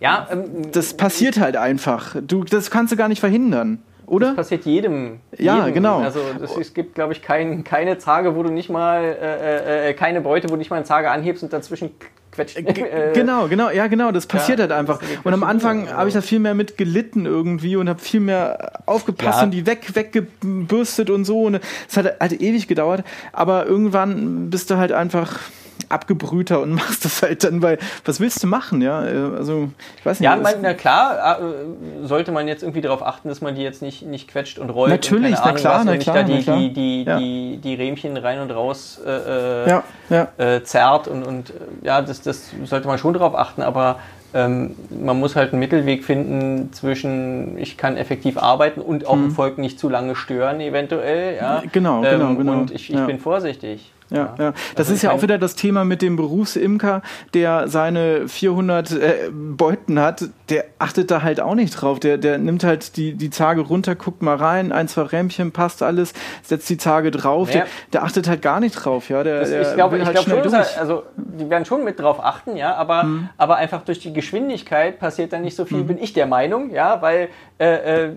Ja, 0.00 0.28
ähm, 0.30 0.70
das 0.72 0.94
passiert 0.94 1.38
halt 1.38 1.56
einfach. 1.56 2.16
Du, 2.20 2.44
das 2.44 2.70
kannst 2.70 2.92
du 2.92 2.96
gar 2.96 3.08
nicht 3.08 3.20
verhindern, 3.20 3.82
oder? 4.06 4.28
Das 4.28 4.36
passiert 4.36 4.64
jedem. 4.64 5.20
Ja, 5.36 5.60
jedem. 5.60 5.74
genau. 5.74 5.98
Also 6.00 6.20
das, 6.38 6.56
es 6.56 6.74
gibt, 6.74 6.94
glaube 6.94 7.12
ich, 7.12 7.22
kein, 7.22 7.64
keine 7.64 7.98
Zage, 7.98 8.36
wo 8.36 8.42
du 8.42 8.50
nicht 8.50 8.70
mal 8.70 9.02
äh, 9.02 9.86
äh, 9.86 9.90
äh, 9.90 9.94
keine 9.94 10.20
Beute, 10.20 10.48
wo 10.48 10.52
du 10.52 10.58
nicht 10.58 10.70
mal 10.70 10.76
eine 10.76 10.84
Zage 10.84 11.10
anhebst 11.10 11.42
und 11.42 11.52
dazwischen 11.52 11.90
quetscht. 12.32 12.56
Äh, 12.56 13.10
genau, 13.14 13.48
genau, 13.48 13.70
ja, 13.70 13.86
genau. 13.88 14.12
Das 14.12 14.26
passiert 14.26 14.58
ja, 14.58 14.64
halt 14.64 14.72
einfach. 14.72 15.00
Und 15.24 15.34
am 15.34 15.42
Anfang 15.42 15.90
habe 15.90 16.08
ich 16.08 16.14
da 16.14 16.20
viel 16.20 16.38
mehr 16.38 16.54
mit 16.54 16.76
gelitten 16.76 17.26
irgendwie 17.26 17.76
und 17.76 17.88
habe 17.88 18.00
viel 18.00 18.20
mehr 18.20 18.80
aufgepasst 18.86 19.38
ja. 19.38 19.44
und 19.44 19.50
die 19.50 19.66
weg, 19.66 19.94
weggebürstet 19.94 21.10
und 21.10 21.24
so. 21.24 21.42
Und 21.42 21.60
es 21.88 21.96
hat 21.96 22.20
halt 22.20 22.40
ewig 22.40 22.68
gedauert. 22.68 23.04
Aber 23.32 23.66
irgendwann 23.66 24.50
bist 24.50 24.70
du 24.70 24.76
halt 24.76 24.92
einfach 24.92 25.40
abgebrühter 25.88 26.60
und 26.60 26.72
machst 26.74 27.04
das 27.04 27.22
halt 27.22 27.44
dann, 27.44 27.62
weil 27.62 27.78
was 28.04 28.20
willst 28.20 28.42
du 28.42 28.46
machen, 28.46 28.82
ja? 28.82 28.98
Also, 28.98 29.70
ich 29.98 30.06
weiß 30.06 30.20
nicht. 30.20 30.28
Ja, 30.28 30.36
mein, 30.36 30.56
na 30.62 30.74
klar, 30.74 31.40
äh, 31.40 32.06
sollte 32.06 32.32
man 32.32 32.48
jetzt 32.48 32.62
irgendwie 32.62 32.80
darauf 32.80 33.02
achten, 33.02 33.28
dass 33.28 33.40
man 33.40 33.54
die 33.54 33.62
jetzt 33.62 33.82
nicht, 33.82 34.02
nicht 34.02 34.28
quetscht 34.28 34.58
und 34.58 34.70
rollt. 34.70 34.90
Natürlich, 34.90 35.32
und 35.32 35.32
na 35.32 35.42
Ahnung, 35.42 35.56
klar, 35.56 35.78
was, 35.78 35.84
na 35.84 35.96
klar, 35.96 36.16
da 36.16 36.22
die, 36.22 36.42
klar. 36.42 36.58
Die, 36.58 36.72
die, 36.72 37.04
ja. 37.04 37.18
die, 37.18 37.60
die 37.62 37.74
Rähmchen 37.74 38.16
rein 38.16 38.40
und 38.40 38.50
raus 38.50 39.00
äh, 39.04 39.10
äh 39.10 39.68
ja, 39.68 39.82
ja. 40.10 40.28
Äh, 40.38 40.62
zerrt 40.64 41.08
und, 41.08 41.24
und 41.24 41.52
ja, 41.82 42.02
das, 42.02 42.22
das 42.22 42.50
sollte 42.64 42.86
man 42.86 42.98
schon 42.98 43.14
darauf 43.14 43.34
achten, 43.34 43.62
aber 43.62 43.98
ähm, 44.34 44.74
man 44.90 45.18
muss 45.18 45.34
halt 45.34 45.52
einen 45.52 45.60
Mittelweg 45.60 46.04
finden 46.04 46.72
zwischen, 46.72 47.56
ich 47.58 47.76
kann 47.76 47.96
effektiv 47.96 48.36
arbeiten 48.36 48.80
und 48.80 49.06
auch 49.06 49.16
mhm. 49.16 49.26
ein 49.26 49.30
Volk 49.30 49.58
nicht 49.58 49.78
zu 49.78 49.88
lange 49.88 50.14
stören, 50.14 50.60
eventuell. 50.60 51.36
Ja? 51.36 51.62
Genau, 51.72 52.02
genau, 52.02 52.30
ähm, 52.30 52.38
genau. 52.38 52.52
Und 52.52 52.70
ich, 52.70 52.92
ich 52.92 53.06
bin 53.06 53.18
vorsichtig. 53.18 53.92
Ja, 54.10 54.34
ja. 54.38 54.52
Das 54.74 54.86
also 54.86 54.94
ist 54.94 55.02
ja 55.02 55.10
auch 55.10 55.22
wieder 55.22 55.38
das 55.38 55.56
Thema 55.56 55.84
mit 55.84 56.00
dem 56.00 56.16
Berufsimker, 56.16 57.02
der 57.34 57.68
seine 57.68 58.28
400 58.28 58.92
äh, 58.92 59.14
Beuten 59.32 59.98
hat. 59.98 60.24
Der 60.48 60.64
achtet 60.78 61.10
da 61.10 61.22
halt 61.22 61.40
auch 61.40 61.54
nicht 61.54 61.72
drauf. 61.72 61.98
Der, 61.98 62.16
der 62.18 62.38
nimmt 62.38 62.62
halt 62.62 62.96
die, 62.96 63.14
die 63.14 63.30
Zage 63.30 63.62
runter, 63.62 63.96
guckt 63.96 64.22
mal 64.22 64.36
rein, 64.36 64.70
ein, 64.70 64.86
zwei 64.86 65.02
Rämpchen, 65.02 65.50
passt 65.50 65.82
alles, 65.82 66.12
setzt 66.42 66.68
die 66.70 66.78
Zage 66.78 67.10
drauf. 67.10 67.48
Ja. 67.48 67.62
Der, 67.62 67.66
der, 67.92 68.02
achtet 68.04 68.28
halt 68.28 68.42
gar 68.42 68.60
nicht 68.60 68.74
drauf. 68.74 69.08
Ja, 69.08 69.24
der, 69.24 69.40
das, 69.40 69.50
ich 69.50 69.74
glaube 69.74 70.04
halt 70.04 70.12
glaub 70.12 70.24
schon, 70.24 70.52
er, 70.52 70.80
also 70.80 71.02
die 71.16 71.50
werden 71.50 71.64
schon 71.64 71.84
mit 71.84 71.98
drauf 71.98 72.22
achten, 72.22 72.56
ja, 72.56 72.74
aber, 72.74 73.02
hm. 73.02 73.28
aber 73.36 73.56
einfach 73.56 73.82
durch 73.82 73.98
die 73.98 74.12
Geschwindigkeit 74.12 74.98
passiert 74.98 75.32
dann 75.32 75.42
nicht 75.42 75.56
so 75.56 75.64
viel, 75.64 75.78
hm. 75.78 75.86
bin 75.88 75.98
ich 75.98 76.12
der 76.12 76.26
Meinung, 76.26 76.70
ja, 76.72 77.02
weil 77.02 77.28
äh, 77.58 78.04
äh, 78.04 78.12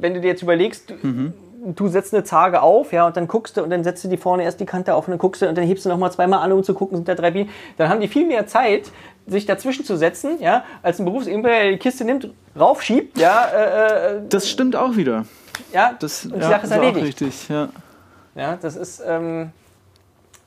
wenn 0.00 0.14
du 0.14 0.20
dir 0.20 0.28
jetzt 0.28 0.42
überlegst, 0.42 0.92
mhm 1.02 1.32
du 1.74 1.88
setzt 1.88 2.14
eine 2.14 2.24
Zage 2.24 2.62
auf, 2.62 2.92
ja, 2.92 3.06
und 3.06 3.16
dann 3.16 3.28
guckst 3.28 3.56
du 3.56 3.62
und 3.62 3.70
dann 3.70 3.84
setzt 3.84 4.04
du 4.04 4.08
die 4.08 4.16
vorne 4.16 4.44
erst 4.44 4.60
die 4.60 4.66
Kante 4.66 4.94
auf 4.94 5.06
und 5.06 5.12
dann 5.12 5.18
guckst 5.18 5.42
du 5.42 5.48
und 5.48 5.56
dann 5.56 5.64
hebst 5.64 5.84
du 5.84 5.88
nochmal 5.88 6.12
zweimal 6.12 6.40
an, 6.40 6.52
um 6.52 6.62
zu 6.62 6.74
gucken, 6.74 6.96
sind 6.96 7.08
da 7.08 7.14
drei 7.14 7.30
Bienen. 7.30 7.50
Dann 7.76 7.88
haben 7.88 8.00
die 8.00 8.08
viel 8.08 8.26
mehr 8.26 8.46
Zeit, 8.46 8.90
sich 9.26 9.46
dazwischen 9.46 9.84
zu 9.84 9.96
setzen, 9.96 10.40
ja, 10.40 10.64
als 10.82 10.98
ein 10.98 11.04
Berufsimker, 11.04 11.48
der 11.48 11.70
die 11.72 11.78
Kiste 11.78 12.04
nimmt, 12.04 12.30
raufschiebt, 12.58 13.18
ja. 13.18 13.46
Äh, 13.46 14.16
äh, 14.16 14.22
das 14.28 14.48
stimmt 14.48 14.74
auch 14.76 14.96
wieder. 14.96 15.24
Ja, 15.72 15.94
das, 15.98 16.24
und 16.24 16.36
die 16.36 16.40
ja, 16.40 16.48
Sache 16.48 16.66
ist 16.66 16.72
erledigt. 16.72 17.06
richtig, 17.06 17.48
ja. 17.48 17.68
Ja, 18.34 18.56
das 18.56 18.76
ist, 18.76 19.02
ähm, 19.06 19.52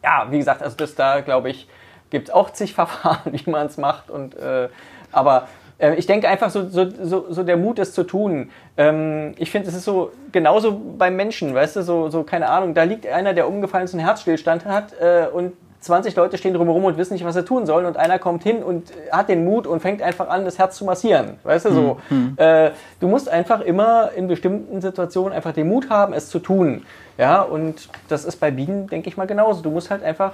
ja, 0.03 0.27
wie 0.29 0.37
gesagt, 0.37 0.63
also 0.63 0.75
das 0.77 0.95
da, 0.95 1.21
glaube 1.21 1.49
ich, 1.49 1.67
gibt 2.09 2.29
es 2.29 2.33
auch 2.33 2.51
zig 2.51 2.73
Verfahren, 2.73 3.33
wie 3.33 3.49
man 3.49 3.67
es 3.67 3.77
macht 3.77 4.09
und, 4.09 4.35
äh, 4.35 4.69
aber 5.11 5.47
äh, 5.81 5.95
ich 5.95 6.05
denke 6.05 6.27
einfach 6.27 6.49
so, 6.49 6.69
so, 6.69 6.87
so, 7.01 7.25
so, 7.29 7.43
der 7.43 7.57
Mut, 7.57 7.79
es 7.79 7.93
zu 7.93 8.03
tun. 8.03 8.49
Ähm, 8.77 9.33
ich 9.37 9.51
finde, 9.51 9.67
es 9.69 9.75
ist 9.75 9.85
so 9.85 10.11
genauso 10.31 10.79
beim 10.97 11.15
Menschen, 11.15 11.53
weißt 11.53 11.77
du, 11.77 11.81
so, 11.81 12.09
so 12.09 12.23
keine 12.23 12.49
Ahnung, 12.49 12.73
da 12.73 12.83
liegt 12.83 13.07
einer, 13.07 13.33
der 13.33 13.47
umgefallen 13.47 13.85
ist 13.85 13.93
und 13.93 13.99
einen 13.99 14.07
Herzstillstand 14.07 14.65
hat 14.65 14.93
äh, 14.99 15.25
und 15.31 15.53
20 15.81 16.15
Leute 16.15 16.37
stehen 16.37 16.53
drumherum 16.53 16.85
und 16.85 16.97
wissen 16.97 17.13
nicht, 17.13 17.25
was 17.25 17.33
sie 17.33 17.43
tun 17.43 17.65
sollen 17.65 17.87
und 17.87 17.97
einer 17.97 18.19
kommt 18.19 18.43
hin 18.43 18.61
und 18.61 18.93
hat 19.11 19.29
den 19.29 19.43
Mut 19.43 19.65
und 19.65 19.79
fängt 19.79 20.03
einfach 20.03 20.29
an, 20.29 20.45
das 20.45 20.59
Herz 20.59 20.77
zu 20.77 20.85
massieren. 20.85 21.39
Weißt 21.43 21.65
du, 21.65 21.71
so. 21.73 21.99
Hm. 22.09 22.35
Äh, 22.37 22.69
du 22.99 23.07
musst 23.07 23.27
einfach 23.27 23.61
immer 23.61 24.11
in 24.15 24.27
bestimmten 24.27 24.79
Situationen 24.79 25.33
einfach 25.33 25.53
den 25.53 25.67
Mut 25.67 25.89
haben, 25.89 26.13
es 26.13 26.29
zu 26.29 26.37
tun. 26.37 26.85
Ja, 27.17 27.41
und 27.41 27.89
das 28.09 28.25
ist 28.25 28.39
bei 28.39 28.51
Bienen, 28.51 28.87
denke 28.87 29.09
ich 29.09 29.17
mal, 29.17 29.25
genauso. 29.25 29.63
Du 29.63 29.71
musst 29.71 29.89
halt 29.89 30.03
einfach, 30.03 30.33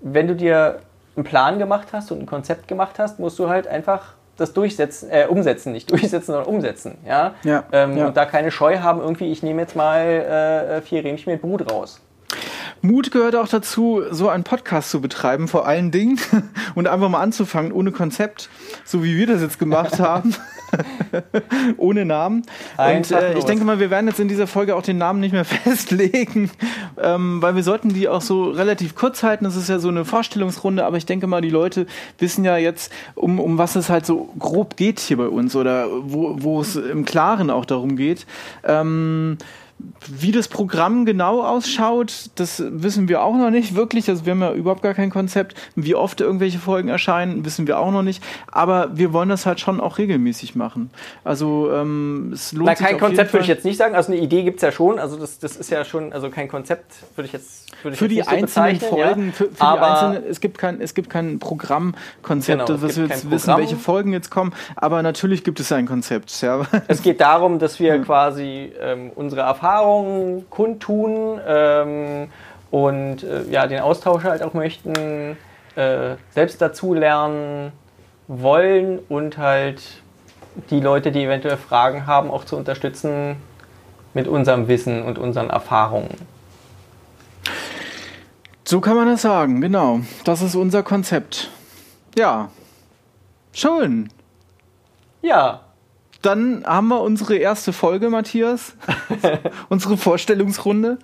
wenn 0.00 0.28
du 0.28 0.34
dir 0.34 0.78
einen 1.14 1.24
Plan 1.24 1.58
gemacht 1.58 1.88
hast 1.92 2.10
und 2.10 2.20
ein 2.20 2.26
Konzept 2.26 2.66
gemacht 2.66 2.98
hast, 2.98 3.18
musst 3.18 3.38
du 3.38 3.50
halt 3.50 3.68
einfach 3.68 4.15
das 4.36 4.52
durchsetzen, 4.52 5.10
äh, 5.10 5.26
umsetzen, 5.28 5.72
nicht 5.72 5.90
durchsetzen, 5.90 6.32
sondern 6.32 6.46
umsetzen. 6.46 6.98
Ja? 7.06 7.34
Ja, 7.42 7.64
ähm, 7.72 7.96
ja. 7.96 8.06
Und 8.06 8.16
da 8.16 8.24
keine 8.26 8.50
Scheu 8.50 8.78
haben, 8.78 9.00
irgendwie, 9.00 9.30
ich 9.32 9.42
nehme 9.42 9.62
jetzt 9.62 9.76
mal 9.76 10.06
äh, 10.06 10.82
vier 10.82 11.04
Rähmchen 11.04 11.32
mit 11.32 11.42
Mut 11.42 11.70
raus. 11.70 12.00
Mut 12.82 13.10
gehört 13.10 13.34
auch 13.36 13.48
dazu, 13.48 14.02
so 14.10 14.28
einen 14.28 14.44
Podcast 14.44 14.90
zu 14.90 15.00
betreiben, 15.00 15.48
vor 15.48 15.66
allen 15.66 15.90
Dingen, 15.90 16.20
und 16.74 16.86
einfach 16.86 17.08
mal 17.08 17.20
anzufangen, 17.20 17.72
ohne 17.72 17.92
Konzept, 17.92 18.48
so 18.84 19.02
wie 19.02 19.16
wir 19.16 19.26
das 19.26 19.42
jetzt 19.42 19.58
gemacht 19.58 19.98
haben. 19.98 20.34
ohne 21.76 22.04
Namen. 22.04 22.42
und 22.76 23.10
äh, 23.10 23.38
ich 23.38 23.44
denke 23.44 23.64
mal, 23.64 23.80
wir 23.80 23.90
werden 23.90 24.08
jetzt 24.08 24.20
in 24.20 24.28
dieser 24.28 24.46
Folge 24.46 24.76
auch 24.76 24.82
den 24.82 24.98
Namen 24.98 25.20
nicht 25.20 25.32
mehr 25.32 25.44
festlegen, 25.64 26.50
ähm, 27.00 27.42
weil 27.42 27.56
wir 27.56 27.62
sollten 27.62 27.90
die 27.90 28.08
auch 28.08 28.20
so 28.20 28.50
relativ 28.50 28.94
kurz 28.94 29.22
halten. 29.22 29.44
Das 29.44 29.56
ist 29.56 29.68
ja 29.68 29.78
so 29.78 29.88
eine 29.88 30.04
Vorstellungsrunde, 30.04 30.84
aber 30.84 30.96
ich 30.96 31.06
denke 31.06 31.26
mal, 31.26 31.40
die 31.40 31.50
Leute 31.50 31.86
wissen 32.18 32.44
ja 32.44 32.56
jetzt, 32.56 32.92
um, 33.14 33.40
um 33.40 33.58
was 33.58 33.76
es 33.76 33.88
halt 33.88 34.06
so 34.06 34.30
grob 34.38 34.76
geht 34.76 35.00
hier 35.00 35.16
bei 35.16 35.28
uns 35.28 35.56
oder 35.56 35.88
wo, 35.90 36.36
wo 36.38 36.60
es 36.60 36.76
im 36.76 37.04
Klaren 37.04 37.50
auch 37.50 37.64
darum 37.64 37.96
geht. 37.96 38.26
Ähm, 38.64 39.38
wie 40.08 40.32
das 40.32 40.48
Programm 40.48 41.04
genau 41.04 41.42
ausschaut, 41.42 42.30
das 42.36 42.62
wissen 42.66 43.08
wir 43.08 43.22
auch 43.22 43.34
noch 43.34 43.50
nicht 43.50 43.74
wirklich. 43.74 44.08
Also 44.08 44.24
wir 44.24 44.32
haben 44.32 44.40
ja 44.40 44.52
überhaupt 44.52 44.82
gar 44.82 44.94
kein 44.94 45.10
Konzept. 45.10 45.54
Wie 45.74 45.94
oft 45.94 46.20
irgendwelche 46.20 46.58
Folgen 46.58 46.88
erscheinen, 46.88 47.44
wissen 47.44 47.66
wir 47.66 47.78
auch 47.78 47.90
noch 47.90 48.02
nicht. 48.02 48.22
Aber 48.50 48.96
wir 48.96 49.12
wollen 49.12 49.28
das 49.28 49.44
halt 49.44 49.60
schon 49.60 49.80
auch 49.80 49.98
regelmäßig 49.98 50.54
machen. 50.54 50.90
Also 51.24 51.70
ähm, 51.72 52.30
es 52.32 52.52
lohnt 52.52 52.66
Na, 52.66 52.76
sich 52.76 52.86
kein 52.86 52.98
Konzept 52.98 53.32
würde 53.32 53.42
ich 53.42 53.48
jetzt 53.48 53.64
nicht 53.64 53.76
sagen. 53.76 53.94
Also 53.94 54.12
eine 54.12 54.20
Idee 54.20 54.44
gibt 54.44 54.56
es 54.56 54.62
ja 54.62 54.72
schon. 54.72 54.98
Also 54.98 55.18
das, 55.18 55.38
das 55.38 55.56
ist 55.56 55.70
ja 55.70 55.84
schon, 55.84 56.12
also 56.12 56.30
kein 56.30 56.48
Konzept 56.48 56.94
würde 57.14 57.26
ich 57.26 57.32
jetzt 57.32 57.66
würde 57.82 57.94
ich 57.94 57.98
Für 57.98 58.08
die 58.08 58.22
einzelnen 58.22 58.80
so 58.80 58.86
Folgen, 58.86 59.26
ja. 59.26 59.32
für, 59.32 59.44
für 59.44 59.54
die 59.54 59.62
einzelnen, 59.62 60.22
es 60.30 60.40
gibt 60.40 60.56
kein, 60.56 60.80
es 60.80 60.94
gibt 60.94 61.10
kein 61.10 61.38
Programmkonzept, 61.38 62.66
genau, 62.66 62.80
dass 62.80 62.96
wir 62.96 63.06
jetzt 63.06 63.30
wissen, 63.30 63.56
welche 63.56 63.76
Folgen 63.76 64.12
jetzt 64.12 64.30
kommen. 64.30 64.54
Aber 64.76 65.02
natürlich 65.02 65.44
gibt 65.44 65.60
es 65.60 65.70
ein 65.72 65.86
Konzept. 65.86 66.40
Ja. 66.40 66.62
Es 66.88 67.02
geht 67.02 67.20
darum, 67.20 67.58
dass 67.58 67.78
wir 67.78 67.98
quasi 68.02 68.72
ähm, 68.80 69.10
unsere 69.14 69.42
Erfahrungen 69.42 69.65
Erfahrungen 69.66 70.48
kundtun 70.48 71.40
ähm, 71.44 72.28
und 72.70 73.24
äh, 73.24 73.42
ja, 73.50 73.66
den 73.66 73.80
Austausch 73.80 74.22
halt 74.22 74.42
auch 74.42 74.54
möchten, 74.54 75.36
äh, 75.74 76.14
selbst 76.30 76.62
dazu 76.62 76.94
lernen 76.94 77.72
wollen 78.28 79.00
und 79.08 79.38
halt 79.38 79.82
die 80.70 80.80
Leute, 80.80 81.10
die 81.10 81.24
eventuell 81.24 81.56
Fragen 81.56 82.06
haben, 82.06 82.30
auch 82.30 82.44
zu 82.44 82.56
unterstützen 82.56 83.36
mit 84.14 84.28
unserem 84.28 84.68
Wissen 84.68 85.02
und 85.02 85.18
unseren 85.18 85.50
Erfahrungen. 85.50 86.14
So 88.64 88.80
kann 88.80 88.96
man 88.96 89.08
das 89.08 89.22
sagen, 89.22 89.60
genau. 89.60 90.00
Das 90.24 90.42
ist 90.42 90.54
unser 90.54 90.82
Konzept. 90.84 91.50
Ja. 92.16 92.50
Schön. 93.52 94.10
Ja. 95.22 95.65
Dann 96.26 96.64
haben 96.66 96.88
wir 96.88 97.00
unsere 97.00 97.36
erste 97.36 97.72
Folge, 97.72 98.10
Matthias. 98.10 98.74
unsere 99.68 99.96
Vorstellungsrunde. 99.96 100.98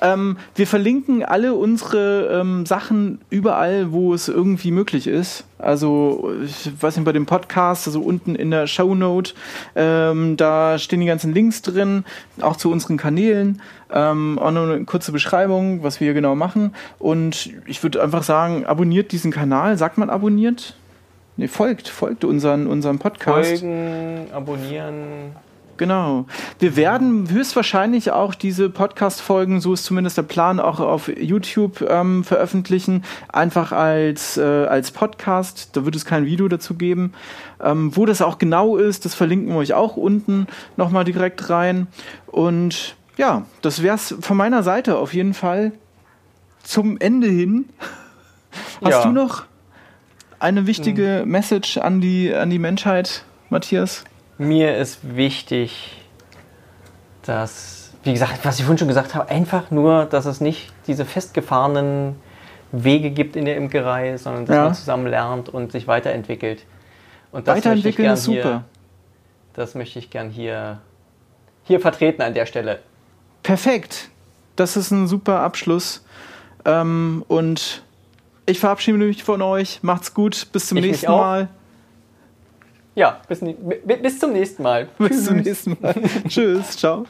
Ähm, 0.00 0.38
wir 0.54 0.66
verlinken 0.66 1.22
alle 1.22 1.54
unsere 1.54 2.40
ähm, 2.40 2.64
Sachen 2.64 3.20
überall, 3.28 3.92
wo 3.92 4.14
es 4.14 4.28
irgendwie 4.28 4.70
möglich 4.70 5.06
ist. 5.06 5.44
Also, 5.58 6.32
ich 6.44 6.70
weiß 6.80 6.96
nicht, 6.96 7.04
bei 7.04 7.12
dem 7.12 7.26
Podcast, 7.26 7.86
also 7.86 8.00
unten 8.00 8.34
in 8.34 8.50
der 8.50 8.66
Shownote, 8.66 9.34
ähm, 9.76 10.38
da 10.38 10.78
stehen 10.78 11.00
die 11.00 11.06
ganzen 11.06 11.34
Links 11.34 11.60
drin, 11.60 12.04
auch 12.40 12.56
zu 12.56 12.70
unseren 12.70 12.96
Kanälen. 12.96 13.60
Ähm, 13.92 14.38
auch 14.38 14.50
noch 14.50 14.62
eine 14.62 14.84
kurze 14.86 15.12
Beschreibung, 15.12 15.82
was 15.82 16.00
wir 16.00 16.06
hier 16.06 16.14
genau 16.14 16.34
machen. 16.34 16.74
Und 16.98 17.50
ich 17.66 17.82
würde 17.82 18.02
einfach 18.02 18.22
sagen, 18.22 18.64
abonniert 18.64 19.12
diesen 19.12 19.30
Kanal. 19.30 19.76
Sagt 19.76 19.98
man 19.98 20.08
abonniert? 20.08 20.74
Nee, 21.36 21.48
folgt, 21.48 21.88
folgt 21.88 22.24
unseren, 22.24 22.66
unseren 22.66 22.98
Podcast. 22.98 23.60
Folgen, 23.60 24.28
abonnieren. 24.32 25.32
Genau. 25.76 26.26
Wir 26.60 26.76
werden 26.76 27.28
höchstwahrscheinlich 27.28 28.12
auch 28.12 28.36
diese 28.36 28.70
Podcast-Folgen, 28.70 29.60
so 29.60 29.72
ist 29.72 29.84
zumindest 29.84 30.16
der 30.16 30.22
Plan, 30.22 30.60
auch 30.60 30.78
auf 30.78 31.08
YouTube 31.08 31.80
ähm, 31.88 32.22
veröffentlichen. 32.22 33.02
Einfach 33.32 33.72
als, 33.72 34.36
äh, 34.36 34.42
als 34.42 34.92
Podcast. 34.92 35.70
Da 35.76 35.84
wird 35.84 35.96
es 35.96 36.04
kein 36.04 36.26
Video 36.26 36.46
dazu 36.46 36.74
geben. 36.74 37.12
Ähm, 37.60 37.96
wo 37.96 38.06
das 38.06 38.22
auch 38.22 38.38
genau 38.38 38.76
ist, 38.76 39.04
das 39.04 39.16
verlinken 39.16 39.48
wir 39.48 39.56
euch 39.56 39.74
auch 39.74 39.96
unten 39.96 40.46
nochmal 40.76 41.02
direkt 41.04 41.50
rein. 41.50 41.88
Und 42.26 42.94
ja, 43.16 43.44
das 43.62 43.82
wäre 43.82 43.96
es 43.96 44.14
von 44.20 44.36
meiner 44.36 44.62
Seite 44.62 44.96
auf 44.96 45.12
jeden 45.12 45.34
Fall 45.34 45.72
zum 46.62 46.98
Ende 46.98 47.26
hin. 47.26 47.68
Hast 48.80 48.90
Ja. 48.92 49.02
du 49.02 49.10
noch 49.10 49.42
eine 50.44 50.66
wichtige 50.66 51.24
Message 51.26 51.78
an 51.78 52.02
die, 52.02 52.32
an 52.32 52.50
die 52.50 52.58
Menschheit, 52.58 53.24
Matthias? 53.48 54.04
Mir 54.36 54.76
ist 54.76 54.98
wichtig, 55.16 56.02
dass, 57.22 57.92
wie 58.02 58.12
gesagt, 58.12 58.44
was 58.44 58.58
ich 58.58 58.64
vorhin 58.64 58.76
schon 58.76 58.88
gesagt 58.88 59.14
habe, 59.14 59.30
einfach 59.30 59.70
nur, 59.70 60.04
dass 60.04 60.26
es 60.26 60.42
nicht 60.42 60.70
diese 60.86 61.06
festgefahrenen 61.06 62.16
Wege 62.72 63.10
gibt 63.10 63.36
in 63.36 63.46
der 63.46 63.56
Imkerei, 63.56 64.18
sondern 64.18 64.44
dass 64.44 64.54
Ja. 64.56 64.64
man 64.64 64.74
zusammen 64.74 65.06
lernt 65.06 65.48
und 65.48 65.72
sich 65.72 65.86
weiterentwickelt. 65.86 66.66
Und 67.32 67.48
das 67.48 67.56
möchte 67.56 67.68
ich 67.70 67.76
Weiterentwickeln 67.76 68.12
ist 68.12 68.24
super. 68.24 68.42
Hier, 68.42 68.64
das 69.54 69.74
möchte 69.74 69.98
ich 69.98 70.10
gern 70.10 70.28
hier, 70.28 70.80
hier 71.62 71.80
vertreten 71.80 72.20
an 72.20 72.34
der 72.34 72.44
Stelle. 72.44 72.80
Perfekt. 73.42 74.10
Das 74.56 74.76
ist 74.76 74.90
ein 74.90 75.06
super 75.08 75.40
Abschluss. 75.40 76.04
Ähm, 76.66 77.24
und 77.28 77.82
ich 78.46 78.58
verabschiede 78.58 78.98
mich 78.98 79.24
von 79.24 79.42
euch. 79.42 79.82
Macht's 79.82 80.14
gut. 80.14 80.48
Bis 80.52 80.68
zum 80.68 80.78
Ich 80.78 80.84
nächsten. 80.84 81.10
Mal. 81.10 81.48
Ja, 82.94 83.20
bis, 83.28 83.40
bis 83.40 84.18
zum 84.18 84.32
nächsten 84.32 84.62
Mal. 84.62 84.88
Bis 84.98 85.24
zum 85.24 85.38
nächsten 85.38 85.76
Mal. 85.80 85.94
Tschüss. 86.28 86.76
Ciao. 86.76 87.06